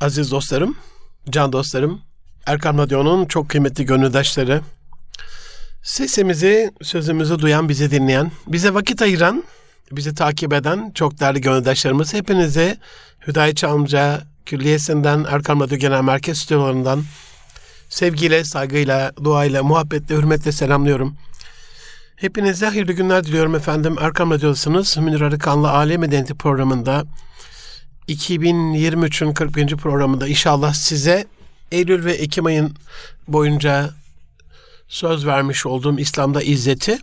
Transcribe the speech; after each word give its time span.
Aziz 0.00 0.30
dostlarım, 0.30 0.76
can 1.30 1.52
dostlarım, 1.52 2.00
Erkan 2.46 2.78
Radyo'nun 2.78 3.26
çok 3.26 3.48
kıymetli 3.48 3.84
gönüldaşları, 3.84 4.60
sesimizi, 5.82 6.70
sözümüzü 6.82 7.38
duyan, 7.38 7.68
bizi 7.68 7.90
dinleyen, 7.90 8.32
bize 8.46 8.74
vakit 8.74 9.02
ayıran, 9.02 9.44
bizi 9.92 10.14
takip 10.14 10.52
eden 10.52 10.92
çok 10.94 11.20
değerli 11.20 11.40
gönüldaşlarımız, 11.40 12.14
hepinize 12.14 12.78
Hüdayet 13.26 13.64
amca 13.64 14.22
Külliyesi'nden, 14.46 15.26
Erkan 15.28 15.60
Radyo 15.60 15.78
Genel 15.78 16.02
Merkez 16.02 16.38
Stüdyolarından 16.38 17.04
sevgiyle, 17.88 18.44
saygıyla, 18.44 19.12
duayla, 19.24 19.62
muhabbetle, 19.62 20.14
hürmetle 20.14 20.52
selamlıyorum. 20.52 21.16
Hepinize 22.16 22.66
hayırlı 22.66 22.92
günler 22.92 23.24
diliyorum 23.24 23.54
efendim. 23.54 23.96
Erkam 24.00 24.30
Radyo'dasınız. 24.30 24.96
Münir 24.96 25.20
Arıkan'la 25.20 25.72
Alem 25.72 26.00
Medeniyeti 26.00 26.34
programında 26.34 27.04
2023'ün 28.08 29.32
40. 29.34 29.76
programında 29.76 30.28
inşallah 30.28 30.74
size 30.74 31.26
Eylül 31.72 32.04
ve 32.04 32.12
Ekim 32.12 32.46
ayın 32.46 32.76
boyunca 33.28 33.90
söz 34.88 35.26
vermiş 35.26 35.66
olduğum 35.66 35.98
İslam'da 35.98 36.42
izzeti 36.42 36.98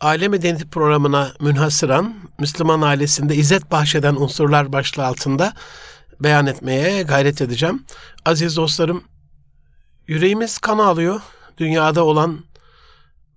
Aile 0.00 0.28
Medeniyeti 0.28 0.68
programına 0.68 1.32
münhasıran 1.40 2.14
Müslüman 2.38 2.80
ailesinde 2.80 3.36
izzet 3.36 3.70
bahşeden 3.70 4.14
unsurlar 4.14 4.72
başlığı 4.72 5.06
altında 5.06 5.52
beyan 6.20 6.46
etmeye 6.46 7.02
gayret 7.02 7.42
edeceğim. 7.42 7.84
Aziz 8.24 8.56
dostlarım, 8.56 9.04
yüreğimiz 10.06 10.58
kan 10.58 10.78
alıyor. 10.78 11.20
Dünyada 11.58 12.04
olan 12.04 12.44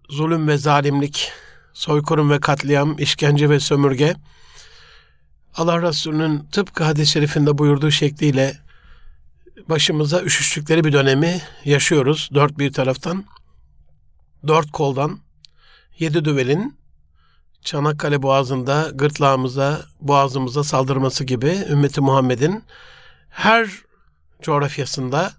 zulüm 0.09 0.47
ve 0.47 0.57
zalimlik, 0.57 1.31
soykırım 1.73 2.29
ve 2.29 2.39
katliam, 2.39 2.99
işkence 2.99 3.49
ve 3.49 3.59
sömürge, 3.59 4.15
Allah 5.57 5.81
Resulü'nün 5.81 6.39
tıpkı 6.51 6.83
hadis-i 6.83 7.11
şerifinde 7.11 7.57
buyurduğu 7.57 7.91
şekliyle 7.91 8.57
başımıza 9.69 10.21
üşüştükleri 10.21 10.83
bir 10.83 10.93
dönemi 10.93 11.41
yaşıyoruz. 11.65 12.29
Dört 12.33 12.59
bir 12.59 12.73
taraftan, 12.73 13.25
dört 14.47 14.71
koldan, 14.71 15.19
yedi 15.99 16.25
düvelin 16.25 16.77
Çanakkale 17.61 18.21
Boğazı'nda 18.21 18.89
gırtlağımıza, 18.93 19.85
boğazımıza 20.01 20.63
saldırması 20.63 21.23
gibi 21.23 21.65
ümmeti 21.69 22.01
Muhammed'in 22.01 22.63
her 23.29 23.69
coğrafyasında 24.41 25.33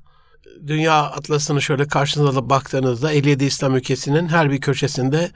dünya 0.66 1.02
atlasını 1.02 1.62
şöyle 1.62 1.88
karşınıza 1.88 2.30
alıp 2.30 2.50
baktığınızda 2.50 3.12
57 3.12 3.44
İslam 3.44 3.76
ülkesinin 3.76 4.28
her 4.28 4.50
bir 4.50 4.60
köşesinde 4.60 5.30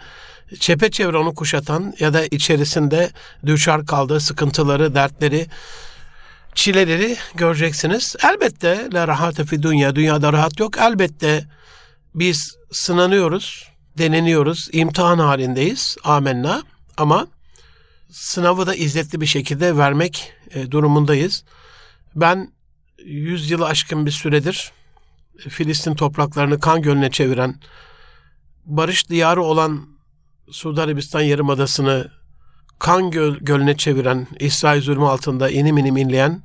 çepeçevre 0.58 1.16
onu 1.16 1.34
kuşatan 1.34 1.94
ya 1.98 2.14
da 2.14 2.26
içerisinde 2.26 3.10
düşar 3.46 3.86
kaldığı 3.86 4.20
sıkıntıları, 4.20 4.94
dertleri, 4.94 5.46
çileleri 6.54 7.16
göreceksiniz. 7.34 8.16
Elbette 8.24 8.88
la 8.92 9.08
rahate 9.08 9.44
fi 9.44 9.62
dünya, 9.62 9.96
dünyada 9.96 10.32
rahat 10.32 10.60
yok. 10.60 10.78
Elbette 10.78 11.44
biz 12.14 12.56
sınanıyoruz, 12.72 13.68
deneniyoruz, 13.98 14.68
imtihan 14.72 15.18
halindeyiz. 15.18 15.96
Amenna. 16.04 16.62
Ama 16.96 17.26
sınavı 18.10 18.66
da 18.66 18.74
izzetli 18.74 19.20
bir 19.20 19.26
şekilde 19.26 19.76
vermek 19.76 20.32
e, 20.50 20.70
durumundayız. 20.70 21.44
Ben 22.14 22.52
100 23.04 23.50
yılı 23.50 23.66
aşkın 23.66 24.06
bir 24.06 24.10
süredir 24.10 24.72
Filistin 25.48 25.94
topraklarını 25.94 26.60
kan 26.60 26.82
gölüne 26.82 27.10
çeviren, 27.10 27.60
barış 28.64 29.08
diyarı 29.08 29.42
olan 29.42 29.86
Suudi 30.50 30.80
Arabistan 30.80 31.20
Yarımadası'nı 31.20 32.10
kan 32.78 33.10
göl, 33.10 33.36
gölüne 33.40 33.76
çeviren, 33.76 34.26
İsrail 34.40 34.82
zulmü 34.82 35.06
altında 35.06 35.50
inim 35.50 35.78
inim 35.78 35.96
inleyen 35.96 36.42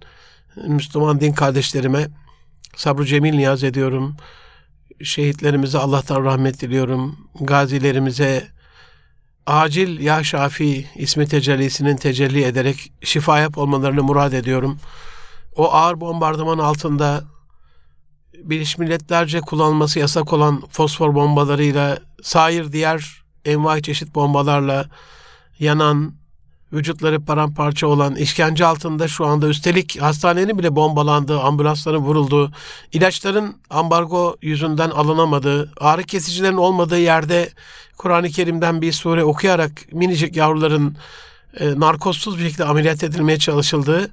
Müslüman 0.67 1.19
din 1.19 1.33
kardeşlerime 1.33 2.07
sabrı 2.75 3.05
cemil 3.05 3.35
niyaz 3.35 3.63
ediyorum. 3.63 4.15
Şehitlerimize 5.03 5.77
Allah'tan 5.77 6.23
rahmet 6.23 6.61
diliyorum. 6.61 7.29
Gazilerimize 7.41 8.47
acil 9.45 9.99
ya 9.99 10.23
Şafi 10.23 10.85
ismi 10.95 11.27
tecellisinin 11.27 11.95
tecelli 11.95 12.43
ederek 12.43 12.93
şifa 13.03 13.39
yap 13.39 13.57
olmalarını 13.57 14.03
murad 14.03 14.33
ediyorum. 14.33 14.79
O 15.55 15.73
ağır 15.73 16.01
bombardıman 16.01 16.57
altında 16.57 17.23
Birleşmiş 18.43 18.77
Milletlerce 18.77 19.41
kullanılması 19.41 19.99
yasak 19.99 20.33
olan 20.33 20.63
fosfor 20.71 21.15
bombalarıyla, 21.15 21.99
sair 22.23 22.71
diğer 22.71 23.23
envai 23.45 23.81
çeşit 23.81 24.15
bombalarla 24.15 24.85
yanan, 25.59 26.13
vücutları 26.73 27.25
paramparça 27.25 27.87
olan, 27.87 28.15
işkence 28.15 28.65
altında 28.65 29.07
şu 29.07 29.25
anda 29.25 29.47
üstelik 29.47 30.01
hastanenin 30.01 30.59
bile 30.59 30.75
bombalandığı, 30.75 31.39
ambulansların 31.39 31.99
vurulduğu, 31.99 32.51
ilaçların 32.93 33.55
ambargo 33.69 34.35
yüzünden 34.41 34.89
alınamadığı, 34.89 35.71
ağrı 35.79 36.03
kesicilerin 36.03 36.57
olmadığı 36.57 36.99
yerde 36.99 37.49
Kur'an-ı 37.97 38.29
Kerim'den 38.29 38.81
bir 38.81 38.91
sure 38.91 39.23
okuyarak 39.23 39.71
minicik 39.93 40.35
yavruların 40.35 40.97
e, 41.59 41.79
narkozsuz 41.79 42.37
bir 42.39 42.43
şekilde 42.43 42.65
ameliyat 42.65 43.03
edilmeye 43.03 43.39
çalışıldığı, 43.39 44.11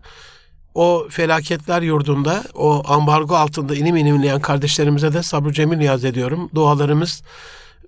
o 0.74 1.06
felaketler 1.10 1.82
yurdunda, 1.82 2.44
o 2.54 2.82
ambargo 2.86 3.36
altında 3.36 3.74
inim 3.74 3.96
inimleyen 3.96 4.40
kardeşlerimize 4.40 5.12
de 5.12 5.22
sabrı 5.22 5.52
cemil 5.52 5.76
niyaz 5.76 6.04
ediyorum. 6.04 6.50
Dualarımız 6.54 7.22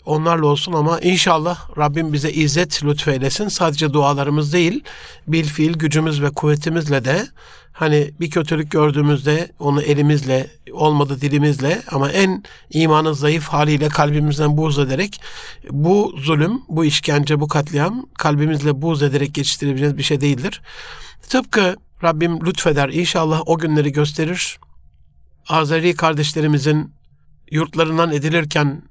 onlarla 0.06 0.46
olsun 0.46 0.72
ama 0.72 1.00
inşallah 1.00 1.78
Rabbim 1.78 2.12
bize 2.12 2.30
izzet 2.30 2.84
lütfeylesin. 2.84 3.48
Sadece 3.48 3.92
dualarımız 3.92 4.52
değil, 4.52 4.84
bil 5.26 5.44
fiil 5.44 5.72
gücümüz 5.72 6.22
ve 6.22 6.30
kuvvetimizle 6.30 7.04
de 7.04 7.26
hani 7.72 8.10
bir 8.20 8.30
kötülük 8.30 8.70
gördüğümüzde 8.70 9.52
onu 9.58 9.82
elimizle, 9.82 10.50
olmadı 10.72 11.20
dilimizle 11.20 11.82
ama 11.90 12.10
en 12.10 12.42
imanı 12.70 13.14
zayıf 13.14 13.48
haliyle 13.48 13.88
kalbimizden 13.88 14.56
buğz 14.56 14.78
ederek 14.78 15.20
bu 15.70 16.14
zulüm, 16.18 16.60
bu 16.68 16.84
işkence, 16.84 17.40
bu 17.40 17.48
katliam 17.48 18.06
kalbimizle 18.18 18.82
buğz 18.82 19.02
ederek 19.02 19.34
geçiştirebileceğimiz 19.34 19.98
bir 19.98 20.02
şey 20.02 20.20
değildir. 20.20 20.62
Tıpkı 21.28 21.76
Rabbim 22.02 22.46
lütfeder 22.46 22.88
inşallah 22.88 23.42
o 23.46 23.58
günleri 23.58 23.92
gösterir. 23.92 24.58
Azeri 25.48 25.94
kardeşlerimizin 25.94 26.94
yurtlarından 27.50 28.12
edilirken 28.12 28.82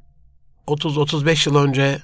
30-35 0.68 1.50
yıl 1.50 1.56
önce 1.56 2.02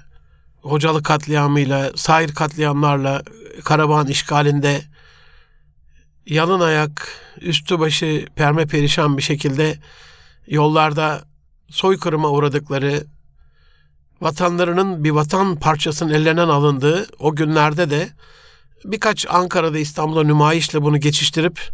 Hocalı 0.61 1.03
katliamıyla, 1.03 1.91
sair 1.95 2.33
katliamlarla 2.33 3.23
Karabağ'ın 3.63 4.07
işgalinde 4.07 4.81
yalın 6.25 6.59
ayak, 6.59 7.07
üstü 7.41 7.79
başı 7.79 8.25
perme 8.35 8.65
perişan 8.65 9.17
bir 9.17 9.21
şekilde 9.21 9.79
yollarda 10.47 11.21
soykırıma 11.69 12.29
uğradıkları, 12.29 13.03
vatanlarının 14.21 15.03
bir 15.03 15.11
vatan 15.11 15.59
parçasının 15.59 16.13
ellerinden 16.13 16.49
alındığı 16.49 17.07
o 17.19 17.35
günlerde 17.35 17.89
de 17.89 18.09
birkaç 18.85 19.25
Ankara'da 19.29 19.79
İstanbul'da 19.79 20.23
nümayişle 20.23 20.81
bunu 20.81 20.99
geçiştirip 20.99 21.71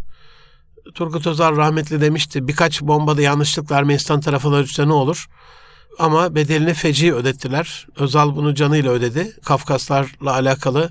Turgut 0.93 1.27
Özal 1.27 1.57
rahmetli 1.57 2.01
demişti 2.01 2.47
birkaç 2.47 2.81
bombada 2.81 3.21
yanlışlıkla 3.21 3.77
Ermenistan 3.77 4.21
tarafına 4.21 4.63
düşse 4.63 4.88
ne 4.88 4.93
olur? 4.93 5.27
Ama 5.99 6.35
bedelini 6.35 6.73
feci 6.73 7.13
ödettiler. 7.13 7.88
Özal 7.95 8.35
bunu 8.35 8.55
canıyla 8.55 8.91
ödedi. 8.91 9.33
Kafkaslarla 9.45 10.33
alakalı 10.33 10.89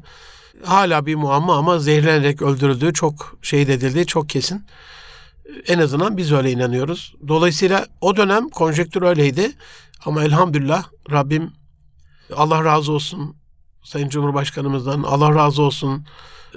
hala 0.65 1.07
bir 1.07 1.15
muamma 1.15 1.57
ama 1.57 1.79
zehirlenerek 1.79 2.43
öldürüldüğü 2.43 2.93
çok 2.93 3.39
şehit 3.43 3.69
edildiği 3.69 4.07
çok 4.07 4.29
kesin. 4.29 4.67
En 5.67 5.79
azından 5.79 6.17
biz 6.17 6.33
öyle 6.33 6.51
inanıyoruz. 6.51 7.15
Dolayısıyla 7.29 7.87
o 8.01 8.17
dönem 8.17 8.49
konjektür 8.49 9.03
öyleydi. 9.03 9.53
Ama 10.05 10.25
elhamdülillah 10.25 10.85
Rabbim 11.11 11.53
Allah 12.37 12.65
razı 12.65 12.93
olsun 12.93 13.37
Sayın 13.85 14.09
Cumhurbaşkanımızdan 14.09 15.03
Allah 15.03 15.35
razı 15.35 15.63
olsun. 15.63 16.07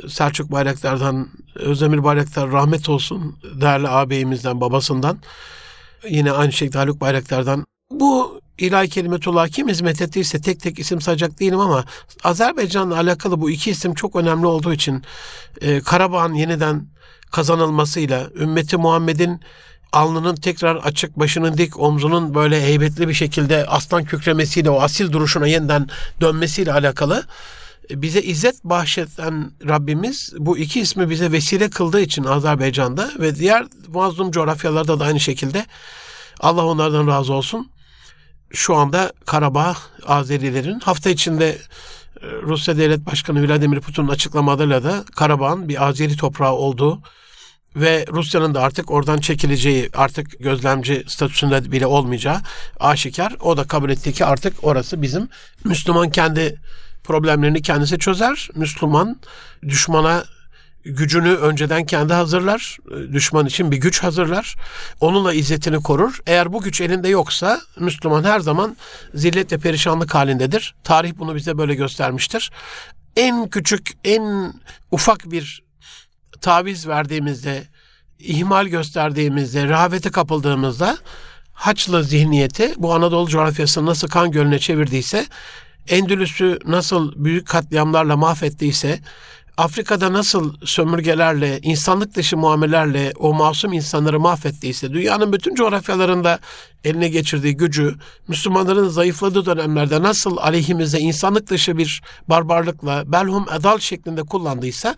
Selçuk 0.08 0.52
Bayraktar'dan, 0.52 1.28
Özdemir 1.56 2.04
Bayraktar 2.04 2.52
rahmet 2.52 2.90
olsun. 2.90 3.40
Değerli 3.62 3.88
ağabeyimizden, 3.88 4.62
babasından. 4.62 5.18
Yine 6.09 6.32
aynı 6.32 6.53
şekilde 6.53 6.78
Haluk 6.78 7.02
Bayraktar'dan. 7.02 7.66
Bu 7.91 8.41
ilahi 8.58 8.90
kelimetullah 8.90 9.47
kim 9.47 9.68
hizmet 9.68 10.02
ettiyse 10.02 10.41
tek 10.41 10.59
tek 10.59 10.79
isim 10.79 11.02
sayacak 11.02 11.40
değilim 11.40 11.59
ama 11.59 11.85
Azerbaycan'la 12.24 12.96
alakalı 12.96 13.41
bu 13.41 13.50
iki 13.50 13.72
isim 13.72 13.94
çok 13.94 14.16
önemli 14.16 14.46
olduğu 14.46 14.73
için 14.73 15.03
e, 15.62 15.80
Karabağ'ın 15.80 16.34
yeniden 16.34 16.88
kazanılmasıyla 17.32 18.30
ümmeti 18.35 18.78
Muhammed'in 18.78 19.41
alnının 19.93 20.35
tekrar 20.35 20.75
açık, 20.75 21.19
başının 21.19 21.57
dik, 21.57 21.79
omzunun 21.79 22.35
böyle 22.35 22.61
heybetli 22.61 23.07
bir 23.07 23.13
şekilde 23.13 23.66
aslan 23.66 24.05
kükremesiyle 24.05 24.69
o 24.69 24.81
asil 24.81 25.11
duruşuna 25.11 25.47
yeniden 25.47 25.87
dönmesiyle 26.22 26.73
alakalı 26.73 27.23
e, 27.89 28.01
bize 28.01 28.22
izzet 28.22 28.63
bahşeden 28.63 29.51
Rabbimiz 29.67 30.34
bu 30.37 30.57
iki 30.57 30.79
ismi 30.79 31.09
bize 31.09 31.31
vesile 31.31 31.69
kıldığı 31.69 32.01
için 32.01 32.23
Azerbaycan'da 32.23 33.09
ve 33.19 33.35
diğer 33.35 33.66
mazlum 33.87 34.31
coğrafyalarda 34.31 34.99
da 34.99 35.05
aynı 35.05 35.19
şekilde 35.19 35.66
Allah 36.39 36.66
onlardan 36.66 37.07
razı 37.07 37.34
olsun. 37.34 37.72
Şu 38.51 38.75
anda 38.75 39.13
Karabağ 39.25 39.75
Azerilerin 40.07 40.79
hafta 40.79 41.09
içinde 41.09 41.49
e, 41.49 41.57
Rusya 42.41 42.78
Devlet 42.78 43.05
Başkanı 43.05 43.47
Vladimir 43.47 43.79
Putin'in 43.79 44.07
açıklamalarıyla 44.07 44.84
da 44.84 45.03
Karabağ'ın 45.16 45.69
bir 45.69 45.87
Azeri 45.87 46.16
toprağı 46.16 46.53
olduğu 46.53 47.01
ve 47.78 48.06
Rusya'nın 48.12 48.56
da 48.56 48.62
artık 48.62 48.91
oradan 48.91 49.18
çekileceği, 49.18 49.90
artık 49.94 50.40
gözlemci 50.40 51.03
statüsünde 51.08 51.72
bile 51.72 51.85
olmayacağı 51.85 52.41
aşikar. 52.79 53.35
O 53.41 53.58
da 53.58 53.64
kabul 53.64 53.90
etti 53.90 54.14
ki 54.14 54.26
artık 54.26 54.53
orası 54.62 55.02
bizim 55.02 55.29
Müslüman 55.64 56.09
kendi 56.09 56.62
problemlerini 57.03 57.62
kendisi 57.62 58.00
çözer. 58.00 58.50
Müslüman 58.56 59.20
düşmana 59.68 60.24
gücünü 60.85 61.34
önceden 61.34 61.85
kendi 61.85 62.14
hazırlar. 62.14 62.78
Düşman 63.14 63.46
için 63.46 63.72
bir 63.72 63.78
güç 63.78 64.03
hazırlar. 64.03 64.56
Onunla 65.00 65.34
izzetini 65.34 65.78
korur. 65.78 66.20
Eğer 66.28 66.53
bu 66.53 66.62
güç 66.62 66.82
elinde 66.82 67.09
yoksa 67.09 67.62
Müslüman 67.80 68.23
her 68.23 68.40
zaman 68.40 68.78
zillet 69.14 69.52
ve 69.52 69.58
perişanlık 69.58 70.16
halindedir. 70.16 70.76
Tarih 70.84 71.14
bunu 71.18 71.35
bize 71.35 71.58
böyle 71.58 71.76
göstermiştir. 71.76 72.52
En 73.16 73.50
küçük, 73.50 73.91
en 74.03 74.53
ufak 74.91 75.32
bir 75.32 75.66
taviz 76.41 76.88
verdiğimizde, 76.88 77.64
ihmal 78.20 78.68
gösterdiğimizde, 78.68 79.68
rehavete 79.68 80.12
kapıldığımızda 80.12 80.97
Haçlı 81.58 82.03
zihniyeti 82.03 82.74
bu 82.78 82.94
Anadolu 82.94 83.29
coğrafyasını 83.29 83.85
nasıl 83.85 84.08
kan 84.08 84.32
gölüne 84.32 84.59
çevirdiyse, 84.59 85.26
Endülüs'ü 85.88 86.59
nasıl 86.66 87.14
büyük 87.16 87.47
katliamlarla 87.47 88.18
mahvettiyse, 88.18 89.00
Afrika'da 89.58 90.14
nasıl 90.14 90.53
sömürgelerle, 90.66 91.59
insanlık 91.62 92.16
dışı 92.16 92.38
muamelerle 92.38 93.14
o 93.20 93.34
masum 93.34 93.73
insanları 93.73 94.20
mahvettiyse, 94.20 94.94
dünyanın 94.94 95.34
bütün 95.34 95.56
coğrafyalarında 95.56 96.40
eline 96.84 97.08
geçirdiği 97.08 97.58
gücü, 97.58 97.96
Müslümanların 98.28 98.88
zayıfladığı 98.88 99.46
dönemlerde 99.46 100.02
nasıl 100.02 100.38
aleyhimize 100.38 101.00
insanlık 101.00 101.50
dışı 101.50 101.78
bir 101.78 102.02
barbarlıkla, 102.28 103.03
belhum 103.12 103.46
edal 103.59 103.80
şeklinde 103.80 104.23
kullandıysa, 104.23 104.96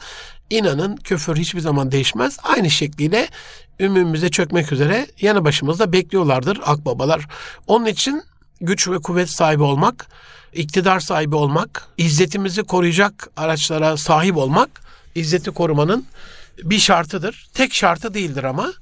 inanın 0.50 0.96
küfür 0.96 1.36
hiçbir 1.36 1.60
zaman 1.60 1.92
değişmez. 1.92 2.38
Aynı 2.44 2.69
şekliyle 2.69 3.28
ümümüze 3.80 4.30
çökmek 4.30 4.72
üzere 4.72 5.07
yanı 5.22 5.46
başımızda 5.46 5.94
bekliyorlardır 5.94 6.60
akbabalar. 6.66 7.28
Onun 7.68 7.86
için 7.86 8.24
güç 8.62 8.88
ve 8.88 8.98
kuvvet 8.98 9.30
sahibi 9.30 9.63
olmak, 9.63 10.07
iktidar 10.54 11.00
sahibi 11.00 11.36
olmak, 11.36 11.88
izzetimizi 11.98 12.63
koruyacak 12.63 13.30
araçlara 13.38 13.98
sahip 13.98 14.38
olmak, 14.38 14.69
izzeti 15.16 15.51
korumanın 15.51 16.06
bir 16.63 16.80
şartıdır. 16.80 17.50
Tek 17.54 17.74
şartı 17.74 18.13
değildir 18.13 18.44
ama 18.44 18.74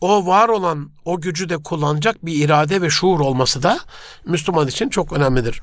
o 0.00 0.26
var 0.26 0.48
olan 0.48 0.90
o 1.04 1.20
gücü 1.20 1.48
de 1.48 1.58
kullanacak 1.58 2.26
bir 2.26 2.44
irade 2.44 2.82
ve 2.82 2.90
şuur 2.90 3.20
olması 3.20 3.62
da 3.62 3.80
Müslüman 4.26 4.68
için 4.68 4.88
çok 4.88 5.12
önemlidir. 5.12 5.60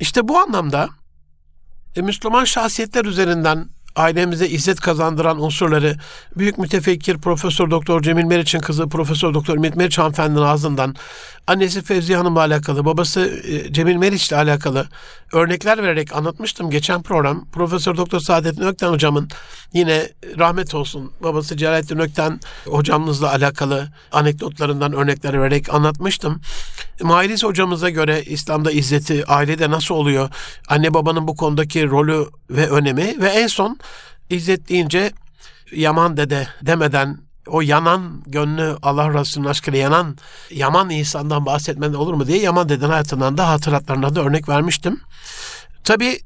İşte 0.00 0.28
bu 0.28 0.38
anlamda 0.38 0.88
e, 1.96 2.02
Müslüman 2.02 2.44
şahsiyetler 2.44 3.04
üzerinden 3.04 3.68
ailemize 3.96 4.48
izzet 4.48 4.80
kazandıran 4.80 5.42
unsurları 5.42 5.96
büyük 6.36 6.58
mütefekkir 6.58 7.18
Profesör 7.18 7.70
Doktor 7.70 8.02
Cemil 8.02 8.24
Meriç'in 8.24 8.60
kızı 8.60 8.88
Profesör 8.88 9.34
Doktor 9.34 9.56
Ümit 9.56 9.76
Meriç 9.76 9.98
hanımefendinin 9.98 10.42
ağzından 10.42 10.94
annesi 11.46 11.82
Fevziye 11.82 12.18
Hanım'la 12.18 12.40
alakalı, 12.40 12.84
babası 12.84 13.42
e, 13.44 13.72
Cemil 13.72 13.96
Meriç'le 13.96 14.32
alakalı 14.32 14.88
örnekler 15.32 15.82
vererek 15.82 16.16
anlatmıştım 16.16 16.70
geçen 16.70 17.02
program. 17.02 17.50
Profesör 17.52 17.96
Doktor 17.96 18.20
Saadettin 18.20 18.62
Ökten 18.62 18.88
hocamın 18.88 19.28
yine 19.72 20.08
rahmet 20.38 20.74
olsun 20.74 21.12
babası 21.22 21.56
Celalettin 21.56 21.98
Ökten 21.98 22.40
hocamızla 22.66 23.30
alakalı 23.30 23.88
anekdotlarından 24.12 24.92
örnekler 24.92 25.40
vererek 25.40 25.74
anlatmıştım. 25.74 26.40
Mahiriz 27.02 27.44
hocamıza 27.44 27.90
göre 27.90 28.22
İslam'da 28.22 28.70
izzeti 28.70 29.26
ailede 29.26 29.70
nasıl 29.70 29.94
oluyor? 29.94 30.30
Anne 30.68 30.94
babanın 30.94 31.28
bu 31.28 31.36
konudaki 31.36 31.86
rolü 31.86 32.26
ve 32.50 32.70
önemi 32.70 33.16
ve 33.20 33.28
en 33.28 33.46
son 33.46 33.78
izzet 34.30 34.68
deyince 34.68 35.12
Yaman 35.72 36.16
dede 36.16 36.48
demeden 36.62 37.18
o 37.46 37.60
yanan 37.60 38.22
gönlü 38.26 38.76
Allah 38.82 39.20
Resulü'nün 39.20 39.48
aşkıyla 39.48 39.78
yanan 39.78 40.16
Yaman 40.50 40.90
insandan 40.90 41.46
bahsetmeden 41.46 41.94
olur 41.94 42.14
mu 42.14 42.26
diye 42.26 42.38
Yaman 42.38 42.68
deden 42.68 42.88
hayatından 42.88 43.38
da 43.38 43.48
hatıratlarına 43.48 44.14
da 44.14 44.20
örnek 44.22 44.48
vermiştim. 44.48 45.00
Tabi 45.84 46.20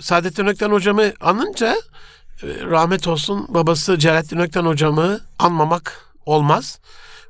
Saadettin 0.00 0.46
Ökten 0.46 0.70
hocamı 0.70 1.12
anınca 1.20 1.76
e, 2.42 2.46
rahmet 2.60 3.08
olsun 3.08 3.46
babası 3.48 3.98
Celalettin 3.98 4.38
Ökten 4.38 4.64
hocamı 4.64 5.20
anmamak 5.38 6.06
olmaz. 6.26 6.78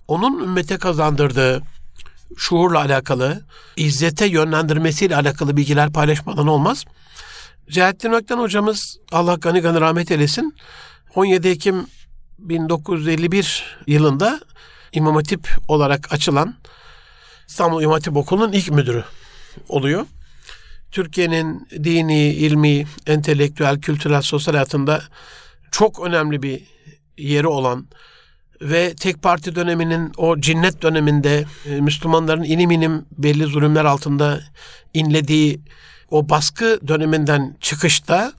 Onun 0.08 0.44
ümmete 0.44 0.78
kazandırdığı 0.78 1.62
şuurla 2.36 2.78
alakalı, 2.78 3.42
izzete 3.76 4.26
yönlendirmesiyle 4.26 5.16
alakalı 5.16 5.56
bilgiler 5.56 5.92
paylaşmadan 5.92 6.46
olmaz. 6.46 6.84
Celalettin 7.70 8.12
Ökten 8.12 8.38
hocamız 8.38 8.98
Allah 9.12 9.34
gani 9.34 9.60
gani 9.60 9.80
rahmet 9.80 10.10
eylesin 10.10 10.54
17 11.14 11.48
Ekim 11.48 11.86
1951 12.40 13.64
yılında 13.86 14.40
İmam 14.92 15.14
Hatip 15.14 15.48
olarak 15.68 16.12
açılan 16.12 16.54
İstanbul 17.48 17.82
İmam 17.82 17.92
Hatip 17.92 18.16
Okulu'nun 18.16 18.52
ilk 18.52 18.70
müdürü 18.70 19.04
oluyor. 19.68 20.06
Türkiye'nin 20.90 21.68
dini, 21.84 22.28
ilmi, 22.28 22.86
entelektüel, 23.06 23.80
kültürel, 23.80 24.22
sosyal 24.22 24.54
hayatında 24.54 25.02
çok 25.70 26.00
önemli 26.06 26.42
bir 26.42 26.62
yeri 27.18 27.46
olan 27.46 27.86
ve 28.62 28.94
tek 28.94 29.22
parti 29.22 29.54
döneminin 29.54 30.12
o 30.16 30.40
cinnet 30.40 30.82
döneminde 30.82 31.44
e, 31.66 31.80
Müslümanların 31.80 32.42
inim 32.42 32.70
inim 32.70 33.04
belli 33.18 33.44
zulümler 33.44 33.84
altında 33.84 34.40
inlediği 34.94 35.60
o 36.10 36.28
baskı 36.28 36.80
döneminden 36.88 37.56
çıkışta 37.60 38.32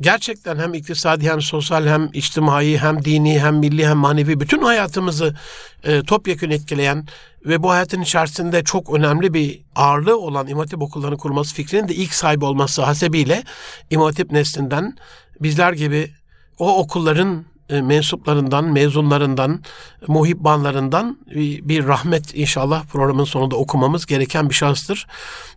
gerçekten 0.00 0.58
hem 0.58 0.74
iktisadi 0.74 1.30
hem 1.30 1.40
sosyal 1.40 1.86
hem 1.86 2.10
içtimai 2.12 2.78
hem 2.78 3.04
dini 3.04 3.40
hem 3.40 3.56
milli 3.56 3.88
hem 3.88 3.96
manevi 3.96 4.40
bütün 4.40 4.62
hayatımızı 4.62 5.36
e, 5.84 6.02
topyekun 6.02 6.50
etkileyen 6.50 7.06
ve 7.46 7.62
bu 7.62 7.70
hayatın 7.70 8.00
içerisinde 8.00 8.64
çok 8.64 8.94
önemli 8.94 9.34
bir 9.34 9.62
ağırlığı 9.76 10.18
olan 10.18 10.48
İmam 10.48 10.60
Hatip 10.60 10.82
okullarını 10.82 11.16
kurması 11.16 11.54
fikrinin 11.54 11.88
de 11.88 11.94
ilk 11.94 12.14
sahibi 12.14 12.44
olması 12.44 12.82
hasebiyle 12.82 13.42
İmam 13.90 14.12
neslinden 14.30 14.96
bizler 15.40 15.72
gibi 15.72 16.10
o 16.58 16.78
okulların 16.78 17.44
e, 17.68 17.82
mensuplarından, 17.82 18.64
mezunlarından, 18.64 19.62
muhibbanlarından 20.06 21.18
bir 21.62 21.86
rahmet 21.86 22.34
inşallah 22.34 22.84
programın 22.84 23.24
sonunda 23.24 23.56
okumamız 23.56 24.06
gereken 24.06 24.50
bir 24.50 24.54
şanstır. 24.54 25.06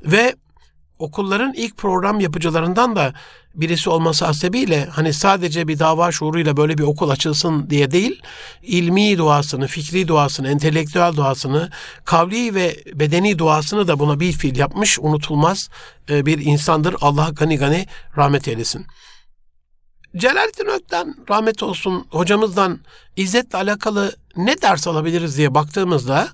Ve 0.06 0.36
okulların 1.00 1.54
ilk 1.54 1.78
program 1.78 2.20
yapıcılarından 2.20 2.96
da 2.96 3.14
birisi 3.56 3.90
olması 3.90 4.26
hasebiyle 4.26 4.86
hani 4.86 5.14
sadece 5.14 5.68
bir 5.68 5.80
dava 5.80 6.12
şuuruyla 6.12 6.58
böyle 6.58 6.78
bir 6.78 6.84
okul 6.84 7.10
açılsın 7.10 7.70
diye 7.70 7.92
değil, 7.92 8.22
ilmi 8.62 9.18
duasını, 9.18 9.68
fikri 9.68 10.08
duasını, 10.08 10.50
entelektüel 10.50 11.16
duasını, 11.16 11.70
kavli 12.06 12.56
ve 12.56 12.76
bedeni 12.94 13.40
duasını 13.40 13.88
da 13.88 14.00
buna 14.00 14.20
bir 14.20 14.32
fiil 14.32 14.58
yapmış, 14.58 15.00
unutulmaz 15.00 15.70
e, 16.10 16.26
bir 16.26 16.46
insandır. 16.46 16.96
Allah 17.02 17.30
gani 17.30 17.58
gani 17.58 17.88
rahmet 18.18 18.48
eylesin. 18.48 18.86
Celalettin 20.18 20.66
Ökten 20.66 21.16
rahmet 21.30 21.64
olsun 21.64 22.08
hocamızdan 22.10 22.80
İzzet'le 23.16 23.56
alakalı 23.56 24.16
ne 24.38 24.62
ders 24.62 24.88
alabiliriz 24.88 25.38
diye 25.38 25.54
baktığımızda 25.56 26.30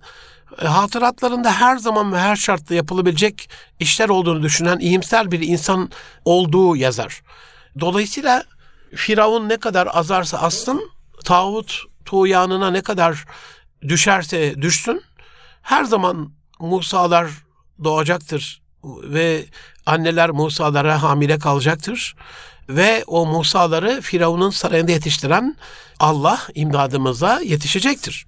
hatıratlarında 0.58 1.52
her 1.52 1.78
zaman 1.78 2.14
ve 2.14 2.20
her 2.20 2.36
şartta 2.36 2.76
yapılabilecek 2.76 3.50
işler 3.80 4.10
olduğunu 4.10 4.44
düşünen 4.44 4.80
iyimser 4.80 5.32
bir 5.32 5.42
insan 5.42 5.90
olduğu 6.26 6.76
yazar. 6.76 7.22
Dolayısıyla 7.80 8.44
Firavun 8.96 9.50
ne 9.50 9.58
kadar 9.58 9.90
azarsa 9.94 10.38
assın, 10.38 10.92
tağut 11.26 11.84
tuğyanına 12.06 12.72
ne 12.72 12.82
kadar 12.82 13.26
düşerse 13.88 14.62
düşsün, 14.62 15.02
her 15.62 15.84
zaman 15.84 16.32
Musa'lar 16.60 17.30
doğacaktır 17.84 18.62
ve 18.84 19.46
anneler 19.86 20.30
Musa'lara 20.30 21.04
hamile 21.04 21.40
kalacaktır. 21.40 22.16
Ve 22.70 23.04
o 23.08 23.26
Musa'ları 23.26 24.02
Firavun'un 24.02 24.50
sarayında 24.50 24.92
yetiştiren 24.92 25.56
Allah 26.00 26.40
imdadımıza 26.56 27.42
yetişecektir. 27.42 28.28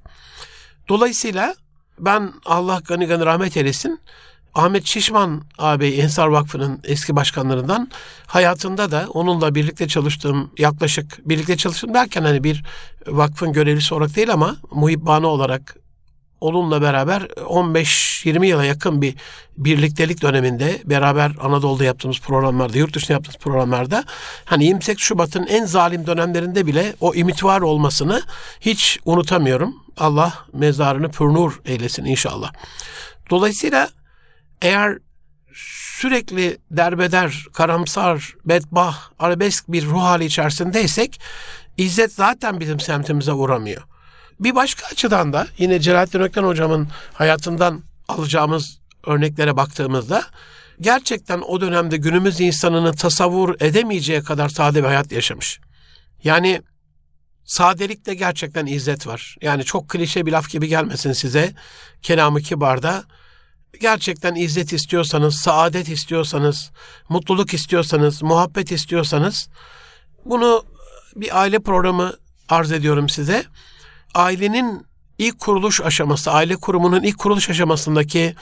Dolayısıyla 0.90 1.56
ben 2.02 2.34
Allah 2.46 2.82
gani 2.88 3.06
gani 3.06 3.26
rahmet 3.26 3.58
eylesin. 3.58 4.00
Ahmet 4.54 4.86
Şişman 4.86 5.42
ağabey 5.58 6.00
Ensar 6.00 6.28
Vakfı'nın 6.28 6.80
eski 6.84 7.16
başkanlarından 7.16 7.90
hayatında 8.28 8.92
da 8.92 9.06
onunla 9.10 9.56
birlikte 9.56 9.88
çalıştığım 9.88 10.52
yaklaşık 10.58 11.30
birlikte 11.30 11.58
çalıştım 11.58 11.94
derken 11.94 12.24
hani 12.24 12.44
bir 12.44 12.64
vakfın 13.08 13.54
görevlisi 13.54 13.94
olarak 13.94 14.16
değil 14.16 14.34
ama 14.34 14.56
muhibbane 14.72 15.28
olarak 15.28 15.76
onunla 16.42 16.82
beraber 16.82 17.22
15-20 17.22 18.46
yıla 18.46 18.66
yakın 18.66 19.02
bir 19.02 19.16
birliktelik 19.58 20.22
döneminde 20.22 20.82
beraber 20.86 21.32
Anadolu'da 21.42 21.84
yaptığımız 21.84 22.20
programlarda, 22.20 22.78
yurt 22.78 22.96
dışında 22.96 23.14
yaptığımız 23.14 23.38
programlarda 23.38 24.04
hani 24.46 24.66
28 24.66 25.04
Şubat'ın 25.04 25.48
en 25.48 25.66
zalim 25.66 26.08
dönemlerinde 26.08 26.68
bile 26.68 26.94
o 27.00 27.16
imitivar 27.16 27.62
olmasını 27.62 28.22
hiç 28.62 29.00
unutamıyorum. 29.06 29.76
Allah 29.98 30.34
mezarını 30.54 31.12
pürnur 31.12 31.62
eylesin 31.66 32.06
inşallah. 32.06 32.54
Dolayısıyla 33.30 33.90
eğer 34.62 34.98
sürekli 35.54 36.58
derbeder, 36.72 37.46
karamsar, 37.54 38.36
bedbah, 38.46 38.98
arabesk 39.20 39.68
bir 39.68 39.86
ruh 39.86 40.02
hali 40.02 40.26
içerisindeysek 40.26 41.20
İzzet 41.78 42.14
zaten 42.14 42.60
bizim 42.60 42.80
semtimize 42.80 43.34
uğramıyor. 43.34 43.82
Bir 44.42 44.56
başka 44.56 44.88
açıdan 44.88 45.34
da 45.34 45.48
yine 45.58 45.80
Celalettin 45.80 46.20
Ökten 46.20 46.44
hocamın 46.44 46.88
hayatından 47.14 47.84
alacağımız 48.08 48.80
örneklere 49.06 49.58
baktığımızda 49.58 50.24
gerçekten 50.82 51.42
o 51.42 51.62
dönemde 51.62 51.98
günümüz 51.98 52.42
insanını 52.42 52.94
tasavvur 52.94 53.56
edemeyeceği 53.60 54.24
kadar 54.24 54.50
sade 54.50 54.80
bir 54.80 54.88
hayat 54.88 55.12
yaşamış. 55.12 55.60
Yani 56.24 56.62
sadelikte 57.46 58.14
gerçekten 58.14 58.66
izzet 58.66 59.08
var. 59.08 59.36
Yani 59.42 59.64
çok 59.64 59.90
klişe 59.90 60.26
bir 60.26 60.32
laf 60.32 60.50
gibi 60.50 60.68
gelmesin 60.68 61.14
size. 61.14 61.54
Kelamı 62.02 62.42
kibarda 62.42 63.04
gerçekten 63.82 64.36
izzet 64.36 64.74
istiyorsanız, 64.74 65.36
saadet 65.36 65.90
istiyorsanız, 65.90 66.72
mutluluk 67.10 67.54
istiyorsanız, 67.54 68.22
muhabbet 68.22 68.72
istiyorsanız 68.72 69.50
bunu 70.26 70.66
bir 71.16 71.40
aile 71.40 71.60
programı 71.60 72.14
arz 72.50 72.72
ediyorum 72.72 73.10
size. 73.10 73.46
Ailenin 74.14 74.86
ilk 75.18 75.40
kuruluş 75.40 75.82
aşaması, 75.82 76.32
aile 76.32 76.56
kurumunun 76.56 77.04
ilk 77.04 77.18
kuruluş 77.18 77.50
aşamasındaki 77.50 78.36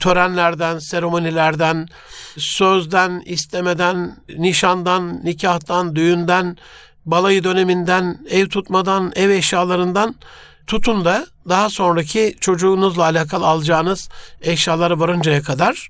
törenlerden, 0.00 0.78
seremonilerden, 0.78 1.88
sözden, 2.36 3.22
istemeden, 3.26 4.16
nişandan, 4.38 5.24
nikahtan, 5.24 5.96
düğünden, 5.96 6.56
balayı 7.06 7.44
döneminden, 7.44 8.18
ev 8.30 8.48
tutmadan, 8.48 9.12
ev 9.16 9.30
eşyalarından 9.30 10.14
tutun 10.66 11.04
da 11.04 11.26
daha 11.48 11.70
sonraki 11.70 12.36
çocuğunuzla 12.40 13.02
alakalı 13.02 13.46
alacağınız 13.46 14.08
eşyaları 14.42 15.00
varıncaya 15.00 15.42
kadar 15.42 15.88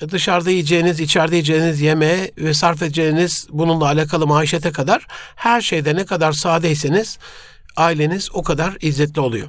dışarıda 0.00 0.50
yiyeceğiniz, 0.50 1.00
içeride 1.00 1.36
yiyeceğiniz 1.36 1.80
yemeğe 1.80 2.30
ve 2.38 2.54
sarf 2.54 2.82
edeceğiniz 2.82 3.46
bununla 3.50 3.84
alakalı 3.84 4.26
maişete 4.26 4.72
kadar 4.72 5.06
her 5.36 5.60
şeyde 5.60 5.94
ne 5.94 6.04
kadar 6.04 6.32
sadeyseniz 6.32 7.18
aileniz 7.76 8.28
o 8.34 8.42
kadar 8.42 8.76
izzetli 8.80 9.20
oluyor. 9.20 9.48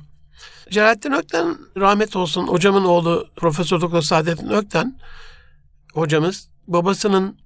Celalettin 0.72 1.12
Ökten 1.12 1.58
rahmet 1.78 2.16
olsun 2.16 2.48
hocamın 2.48 2.86
oğlu 2.86 3.28
Profesör 3.36 3.82
Doktor 3.82 4.02
Saadettin 4.02 4.50
Ökten 4.50 5.00
hocamız 5.94 6.50
babasının 6.68 7.38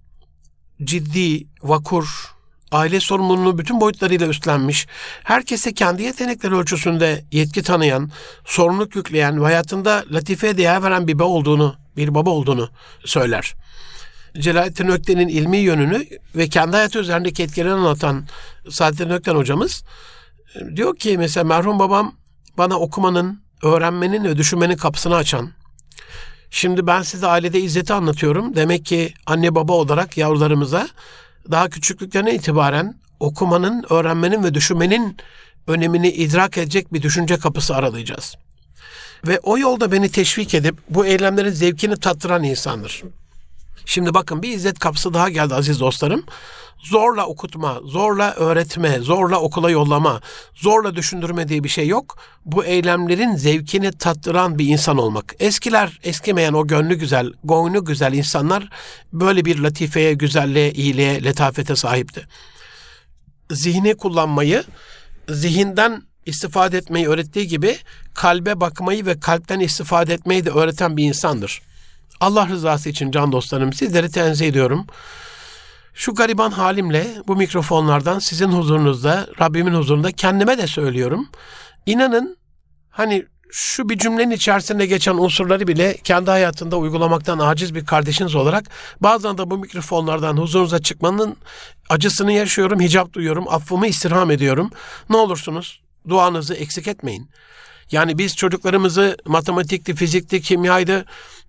ciddi, 0.83 1.47
vakur, 1.63 2.31
aile 2.71 2.99
sorumluluğunu 2.99 3.57
bütün 3.57 3.81
boyutlarıyla 3.81 4.27
üstlenmiş, 4.27 4.87
herkese 5.23 5.73
kendi 5.73 6.03
yetenekleri 6.03 6.55
ölçüsünde 6.55 7.25
yetki 7.31 7.63
tanıyan, 7.63 8.11
sorumluluk 8.45 8.95
yükleyen 8.95 9.41
ve 9.41 9.43
hayatında 9.43 10.03
latifeye 10.11 10.57
değer 10.57 10.83
veren 10.83 11.07
bir 11.07 11.19
baba 11.19 11.23
olduğunu, 11.23 11.75
bir 11.97 12.15
baba 12.15 12.29
olduğunu 12.29 12.69
söyler. 13.05 13.53
Celalettin 14.39 14.87
Ökten'in 14.87 15.27
ilmi 15.27 15.57
yönünü 15.57 16.05
ve 16.35 16.49
kendi 16.49 16.75
hayatı 16.75 16.99
üzerindeki 16.99 17.43
etkilerini 17.43 17.73
anlatan 17.73 18.25
Saadettin 18.69 19.09
Ökten 19.09 19.35
hocamız 19.35 19.83
diyor 20.75 20.95
ki 20.95 21.17
mesela 21.17 21.43
merhum 21.43 21.79
babam 21.79 22.15
bana 22.57 22.79
okumanın, 22.79 23.41
öğrenmenin 23.63 24.23
ve 24.23 24.37
düşünmenin 24.37 24.77
kapısını 24.77 25.15
açan, 25.15 25.51
Şimdi 26.53 26.87
ben 26.87 27.01
size 27.01 27.27
ailede 27.27 27.59
izzeti 27.59 27.93
anlatıyorum. 27.93 28.55
Demek 28.55 28.85
ki 28.85 29.13
anne 29.25 29.55
baba 29.55 29.73
olarak 29.73 30.17
yavrularımıza 30.17 30.87
daha 31.51 31.69
küçüklüklerine 31.69 32.35
itibaren 32.35 32.95
okumanın, 33.19 33.85
öğrenmenin 33.89 34.43
ve 34.43 34.53
düşünmenin 34.53 35.17
önemini 35.67 36.09
idrak 36.09 36.57
edecek 36.57 36.93
bir 36.93 37.01
düşünce 37.01 37.37
kapısı 37.37 37.75
aralayacağız. 37.75 38.35
Ve 39.27 39.39
o 39.43 39.57
yolda 39.57 39.91
beni 39.91 40.09
teşvik 40.09 40.53
edip 40.53 40.75
bu 40.89 41.05
eylemlerin 41.05 41.51
zevkini 41.51 41.95
tattıran 41.95 42.43
insandır. 42.43 43.03
Şimdi 43.85 44.13
bakın 44.13 44.41
bir 44.41 44.49
izzet 44.49 44.79
kapısı 44.79 45.13
daha 45.13 45.29
geldi 45.29 45.55
aziz 45.55 45.79
dostlarım. 45.79 46.23
Zorla 46.83 47.25
okutma, 47.25 47.79
zorla 47.83 48.33
öğretme, 48.33 48.99
zorla 48.99 49.39
okula 49.39 49.69
yollama, 49.69 50.21
zorla 50.55 50.95
düşündürme 50.95 51.47
diye 51.47 51.63
bir 51.63 51.69
şey 51.69 51.87
yok. 51.87 52.17
Bu 52.45 52.65
eylemlerin 52.65 53.35
zevkini 53.35 53.91
tattıran 53.91 54.59
bir 54.59 54.67
insan 54.67 54.97
olmak. 54.97 55.35
Eskiler, 55.39 55.99
eskimeyen 56.03 56.53
o 56.53 56.67
gönlü 56.67 56.95
güzel, 56.95 57.33
gönlü 57.43 57.85
güzel 57.85 58.13
insanlar 58.13 58.69
böyle 59.13 59.45
bir 59.45 59.59
latifeye, 59.59 60.13
güzelliğe, 60.13 60.71
iyiliğe, 60.71 61.23
letafete 61.23 61.75
sahipti. 61.75 62.27
Zihni 63.51 63.97
kullanmayı, 63.97 64.63
zihinden 65.29 66.03
istifade 66.25 66.77
etmeyi 66.77 67.07
öğrettiği 67.07 67.47
gibi 67.47 67.77
kalbe 68.13 68.59
bakmayı 68.59 69.05
ve 69.05 69.19
kalpten 69.19 69.59
istifade 69.59 70.13
etmeyi 70.13 70.45
de 70.45 70.49
öğreten 70.49 70.97
bir 70.97 71.03
insandır. 71.03 71.61
Allah 72.21 72.47
rızası 72.47 72.89
için 72.89 73.11
can 73.11 73.31
dostlarım 73.31 73.73
sizleri 73.73 74.11
tenzih 74.11 74.47
ediyorum. 74.47 74.87
Şu 75.93 76.13
gariban 76.15 76.51
halimle 76.51 77.07
bu 77.27 77.35
mikrofonlardan 77.35 78.19
sizin 78.19 78.47
huzurunuzda, 78.47 79.27
Rabbimin 79.39 79.73
huzurunda 79.73 80.11
kendime 80.11 80.57
de 80.57 80.67
söylüyorum. 80.67 81.27
İnanın 81.85 82.37
hani 82.89 83.25
şu 83.51 83.89
bir 83.89 83.97
cümlenin 83.97 84.31
içerisinde 84.31 84.85
geçen 84.85 85.13
unsurları 85.15 85.67
bile 85.67 85.97
kendi 86.03 86.29
hayatında 86.29 86.77
uygulamaktan 86.77 87.39
aciz 87.39 87.75
bir 87.75 87.85
kardeşiniz 87.85 88.35
olarak 88.35 88.65
bazen 89.01 89.37
de 89.37 89.49
bu 89.49 89.57
mikrofonlardan 89.57 90.37
huzurunuza 90.37 90.81
çıkmanın 90.81 91.37
acısını 91.89 92.31
yaşıyorum, 92.31 92.79
hicap 92.79 93.13
duyuyorum, 93.13 93.45
affımı 93.49 93.87
istirham 93.87 94.31
ediyorum. 94.31 94.71
Ne 95.09 95.17
olursunuz 95.17 95.81
duanızı 96.09 96.53
eksik 96.53 96.87
etmeyin. 96.87 97.29
Yani 97.91 98.17
biz 98.17 98.35
çocuklarımızı 98.35 99.17
matematikti, 99.25 99.95
fizikti, 99.95 100.41
kimyaydı, 100.41 101.05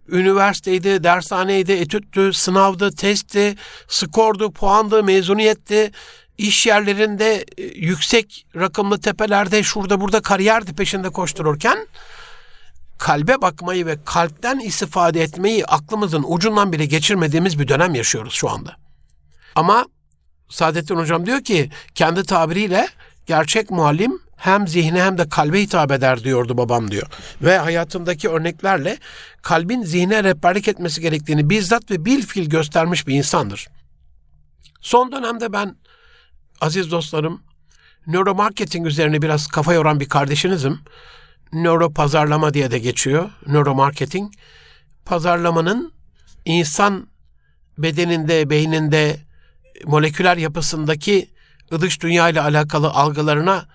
üniversiteydi, 0.09 1.05
dershaneydi, 1.05 1.73
etüttü, 1.73 2.33
sınavdı, 2.33 2.93
testti, 2.93 3.57
skordu, 3.89 4.53
puandı, 4.53 5.05
mezuniyetti, 5.05 5.91
iş 6.39 6.67
yerlerinde 6.67 7.45
e, 7.59 7.63
yüksek 7.63 8.47
rakımlı 8.57 9.01
tepelerde 9.01 9.63
şurada 9.63 10.01
burada 10.01 10.23
kariyerdi 10.23 10.75
peşinde 10.75 11.09
koştururken 11.11 11.87
kalbe 12.99 13.43
bakmayı 13.43 13.87
ve 13.87 13.99
kalpten 14.05 14.59
istifade 14.59 15.23
etmeyi 15.23 15.67
aklımızın 15.67 16.25
ucundan 16.29 16.73
bile 16.73 16.87
geçirmediğimiz 16.87 17.59
bir 17.59 17.69
dönem 17.69 17.95
yaşıyoruz 17.95 18.35
şu 18.35 18.51
anda. 18.51 18.77
Ama 19.55 19.87
Saadettin 20.51 20.97
Hocam 20.97 21.27
diyor 21.27 21.45
ki 21.45 21.71
kendi 21.95 22.25
tabiriyle 22.25 22.89
gerçek 23.27 23.71
muallim 23.71 24.22
hem 24.43 24.69
zihne 24.69 25.03
hem 25.03 25.19
de 25.19 25.29
kalbe 25.29 25.61
hitap 25.61 25.93
eder 25.93 26.25
diyordu 26.25 26.59
babam 26.59 26.91
diyor. 26.91 27.07
Ve 27.43 27.59
hayatımdaki 27.59 28.29
örneklerle 28.29 28.99
kalbin 29.43 29.83
zihne 29.83 30.25
rehberlik 30.25 30.69
etmesi 30.69 31.01
gerektiğini 31.01 31.51
bizzat 31.51 31.91
ve 31.91 32.05
bilfil 32.05 32.51
göstermiş 32.51 33.07
bir 33.07 33.15
insandır. 33.15 33.69
Son 34.81 35.13
dönemde 35.13 35.53
ben 35.53 35.77
aziz 36.61 36.91
dostlarım 36.91 37.43
nöromarketing 38.07 38.87
üzerine 38.87 39.23
biraz 39.23 39.47
kafa 39.47 39.75
yoran 39.75 40.01
bir 40.01 40.09
kardeşinizim. 40.09 40.81
Nöro 41.53 41.93
pazarlama 41.93 42.55
diye 42.55 42.71
de 42.71 42.79
geçiyor. 42.79 43.31
Nöromarketing. 43.47 44.33
Pazarlamanın 45.05 45.93
insan 46.45 47.07
bedeninde, 47.79 48.51
beyninde, 48.51 49.21
moleküler 49.85 50.37
yapısındaki 50.37 51.31
dış 51.81 52.03
dünya 52.03 52.29
ile 52.29 52.41
alakalı 52.41 52.91
algılarına 52.91 53.67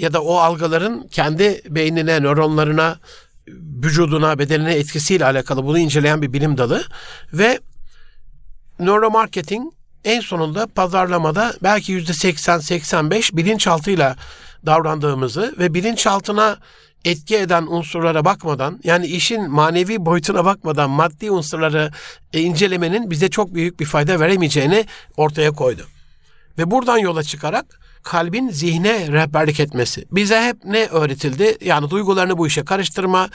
ya 0.00 0.12
da 0.12 0.22
o 0.22 0.36
algıların 0.36 1.08
kendi 1.08 1.62
beynine, 1.68 2.22
nöronlarına, 2.22 2.98
vücuduna, 3.82 4.38
bedenine 4.38 4.74
etkisiyle 4.74 5.24
alakalı 5.24 5.64
bunu 5.64 5.78
inceleyen 5.78 6.22
bir 6.22 6.32
bilim 6.32 6.58
dalı 6.58 6.84
ve 7.32 7.60
nöromarketing 8.78 9.72
en 10.04 10.20
sonunda 10.20 10.66
pazarlamada 10.66 11.54
belki 11.62 11.92
yüzde 11.92 12.12
80-85 12.12 13.36
bilinçaltıyla 13.36 14.16
davrandığımızı 14.66 15.54
ve 15.58 15.74
bilinçaltına 15.74 16.58
etki 17.04 17.36
eden 17.36 17.66
unsurlara 17.66 18.24
bakmadan 18.24 18.80
yani 18.84 19.06
işin 19.06 19.50
manevi 19.50 20.06
boyutuna 20.06 20.44
bakmadan 20.44 20.90
maddi 20.90 21.30
unsurları 21.30 21.90
e, 22.32 22.40
incelemenin 22.40 23.10
bize 23.10 23.30
çok 23.30 23.54
büyük 23.54 23.80
bir 23.80 23.84
fayda 23.84 24.20
veremeyeceğini 24.20 24.86
ortaya 25.16 25.50
koydu. 25.50 25.86
Ve 26.58 26.70
buradan 26.70 26.98
yola 26.98 27.22
çıkarak 27.22 27.80
kalbin 28.02 28.48
zihne 28.48 29.12
rehberlik 29.12 29.60
etmesi. 29.60 30.04
Bize 30.12 30.42
hep 30.42 30.64
ne 30.64 30.86
öğretildi? 30.86 31.58
Yani 31.60 31.90
duygularını 31.90 32.38
bu 32.38 32.46
işe 32.46 32.64
karıştırma, 32.64 33.28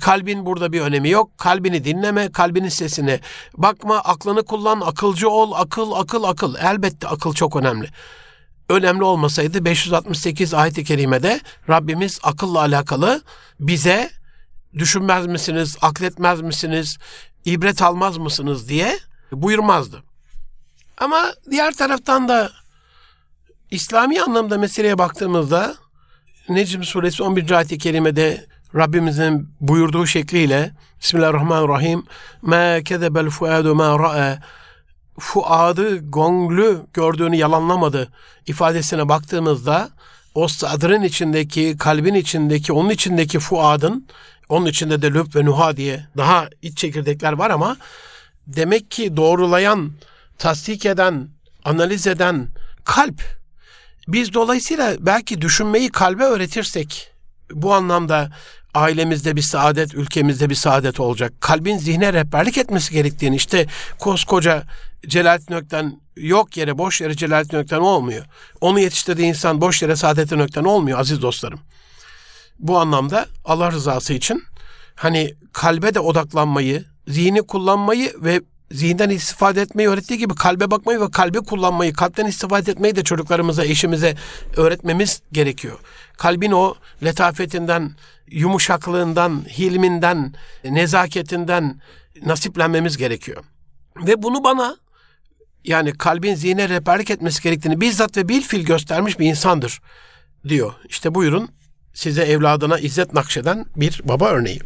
kalbin 0.00 0.46
burada 0.46 0.72
bir 0.72 0.80
önemi 0.80 1.08
yok, 1.10 1.38
kalbini 1.38 1.84
dinleme, 1.84 2.32
kalbinin 2.32 2.68
sesine 2.68 3.20
bakma, 3.56 3.98
aklını 3.98 4.44
kullan, 4.44 4.80
akılcı 4.80 5.30
ol, 5.30 5.52
akıl, 5.52 5.92
akıl, 5.92 6.24
akıl. 6.24 6.54
Elbette 6.54 7.08
akıl 7.08 7.32
çok 7.32 7.56
önemli. 7.56 7.88
Önemli 8.68 9.04
olmasaydı 9.04 9.64
568 9.64 10.54
ayet-i 10.54 10.84
kerimede 10.84 11.40
Rabbimiz 11.68 12.20
akılla 12.22 12.58
alakalı 12.58 13.22
bize 13.60 14.10
düşünmez 14.74 15.26
misiniz, 15.26 15.76
akletmez 15.82 16.40
misiniz, 16.40 16.98
ibret 17.44 17.82
almaz 17.82 18.18
mısınız 18.18 18.68
diye 18.68 18.98
buyurmazdı. 19.32 20.02
Ama 20.98 21.32
diğer 21.50 21.74
taraftan 21.74 22.28
da 22.28 22.50
İslami 23.70 24.22
anlamda 24.22 24.58
meseleye 24.58 24.98
baktığımızda 24.98 25.74
Necm 26.48 26.82
suresi 26.82 27.22
11. 27.22 27.50
ayet-i 27.50 27.78
kerimede 27.78 28.46
Rabbimizin 28.74 29.48
buyurduğu 29.60 30.06
şekliyle 30.06 30.72
Bismillahirrahmanirrahim 31.00 32.02
Ma 32.42 32.80
kezebel 32.80 33.30
fuadu 33.30 33.74
ma 33.74 33.98
ra'a 33.98 34.38
Fuadı, 35.18 36.10
gonglü 36.10 36.80
gördüğünü 36.94 37.36
yalanlamadı 37.36 38.08
ifadesine 38.46 39.08
baktığımızda 39.08 39.90
o 40.34 40.48
sadrın 40.48 41.02
içindeki, 41.02 41.76
kalbin 41.78 42.14
içindeki, 42.14 42.72
onun 42.72 42.90
içindeki 42.90 43.38
fuadın, 43.38 44.06
onun 44.48 44.66
içinde 44.66 45.02
de 45.02 45.10
lüb 45.10 45.34
ve 45.34 45.44
nuha 45.44 45.76
diye 45.76 46.06
daha 46.16 46.48
iç 46.62 46.78
çekirdekler 46.78 47.32
var 47.32 47.50
ama 47.50 47.76
demek 48.46 48.90
ki 48.90 49.16
doğrulayan, 49.16 49.92
tasdik 50.38 50.86
eden, 50.86 51.28
analiz 51.64 52.06
eden 52.06 52.48
kalp. 52.84 53.39
Biz 54.12 54.34
dolayısıyla 54.34 54.96
belki 55.00 55.40
düşünmeyi 55.40 55.88
kalbe 55.88 56.24
öğretirsek 56.24 57.12
bu 57.52 57.74
anlamda 57.74 58.30
ailemizde 58.74 59.36
bir 59.36 59.42
saadet, 59.42 59.94
ülkemizde 59.94 60.50
bir 60.50 60.54
saadet 60.54 61.00
olacak. 61.00 61.32
Kalbin 61.40 61.78
zihne 61.78 62.12
rehberlik 62.12 62.58
etmesi 62.58 62.92
gerektiğini 62.92 63.36
işte 63.36 63.66
koskoca 63.98 64.62
Celalettin 65.06 65.54
Ökten 65.54 66.00
yok 66.16 66.56
yere, 66.56 66.78
boş 66.78 67.00
yere 67.00 67.16
Celalettin 67.16 67.56
Ökten 67.56 67.80
olmuyor. 67.80 68.24
Onu 68.60 68.80
yetiştirdiği 68.80 69.28
insan 69.28 69.60
boş 69.60 69.82
yere 69.82 69.96
Saadettin 69.96 70.38
Ökten 70.38 70.64
olmuyor 70.64 70.98
aziz 70.98 71.22
dostlarım. 71.22 71.60
Bu 72.58 72.78
anlamda 72.78 73.26
Allah 73.44 73.72
rızası 73.72 74.12
için 74.12 74.42
hani 74.94 75.34
kalbe 75.52 75.94
de 75.94 76.00
odaklanmayı, 76.00 76.84
zihni 77.08 77.42
kullanmayı 77.42 78.12
ve 78.20 78.40
zihinden 78.70 79.10
istifade 79.10 79.60
etmeyi 79.60 79.88
öğrettiği 79.88 80.18
gibi 80.18 80.34
kalbe 80.34 80.70
bakmayı 80.70 81.00
ve 81.00 81.10
kalbi 81.10 81.38
kullanmayı, 81.38 81.92
kalpten 81.92 82.26
istifade 82.26 82.70
etmeyi 82.70 82.96
de 82.96 83.04
çocuklarımıza, 83.04 83.64
eşimize 83.64 84.16
öğretmemiz 84.56 85.22
gerekiyor. 85.32 85.78
Kalbin 86.18 86.52
o 86.52 86.74
letafetinden, 87.04 87.92
yumuşaklığından, 88.30 89.44
hilminden, 89.58 90.34
nezaketinden 90.64 91.80
nasiplenmemiz 92.26 92.96
gerekiyor. 92.96 93.44
Ve 94.06 94.22
bunu 94.22 94.44
bana 94.44 94.76
yani 95.64 95.92
kalbin 95.92 96.34
zihne 96.34 96.68
rehberlik 96.68 97.10
etmesi 97.10 97.42
gerektiğini 97.42 97.80
bizzat 97.80 98.16
ve 98.16 98.28
bilfil 98.28 98.64
göstermiş 98.64 99.18
bir 99.18 99.26
insandır 99.26 99.80
diyor. 100.48 100.72
İşte 100.88 101.14
buyurun 101.14 101.50
size 101.94 102.22
evladına 102.22 102.78
izzet 102.78 103.14
nakşeden 103.14 103.66
bir 103.76 104.00
baba 104.04 104.28
örneği. 104.28 104.60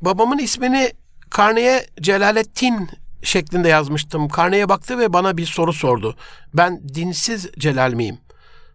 Babamın 0.00 0.38
ismini 0.38 0.92
karneye 1.32 1.86
Celalettin 2.00 2.90
şeklinde 3.22 3.68
yazmıştım. 3.68 4.28
Karneye 4.28 4.68
baktı 4.68 4.98
ve 4.98 5.12
bana 5.12 5.36
bir 5.36 5.46
soru 5.46 5.72
sordu. 5.72 6.16
Ben 6.54 6.88
dinsiz 6.94 7.50
Celal 7.58 7.92
miyim? 7.92 8.18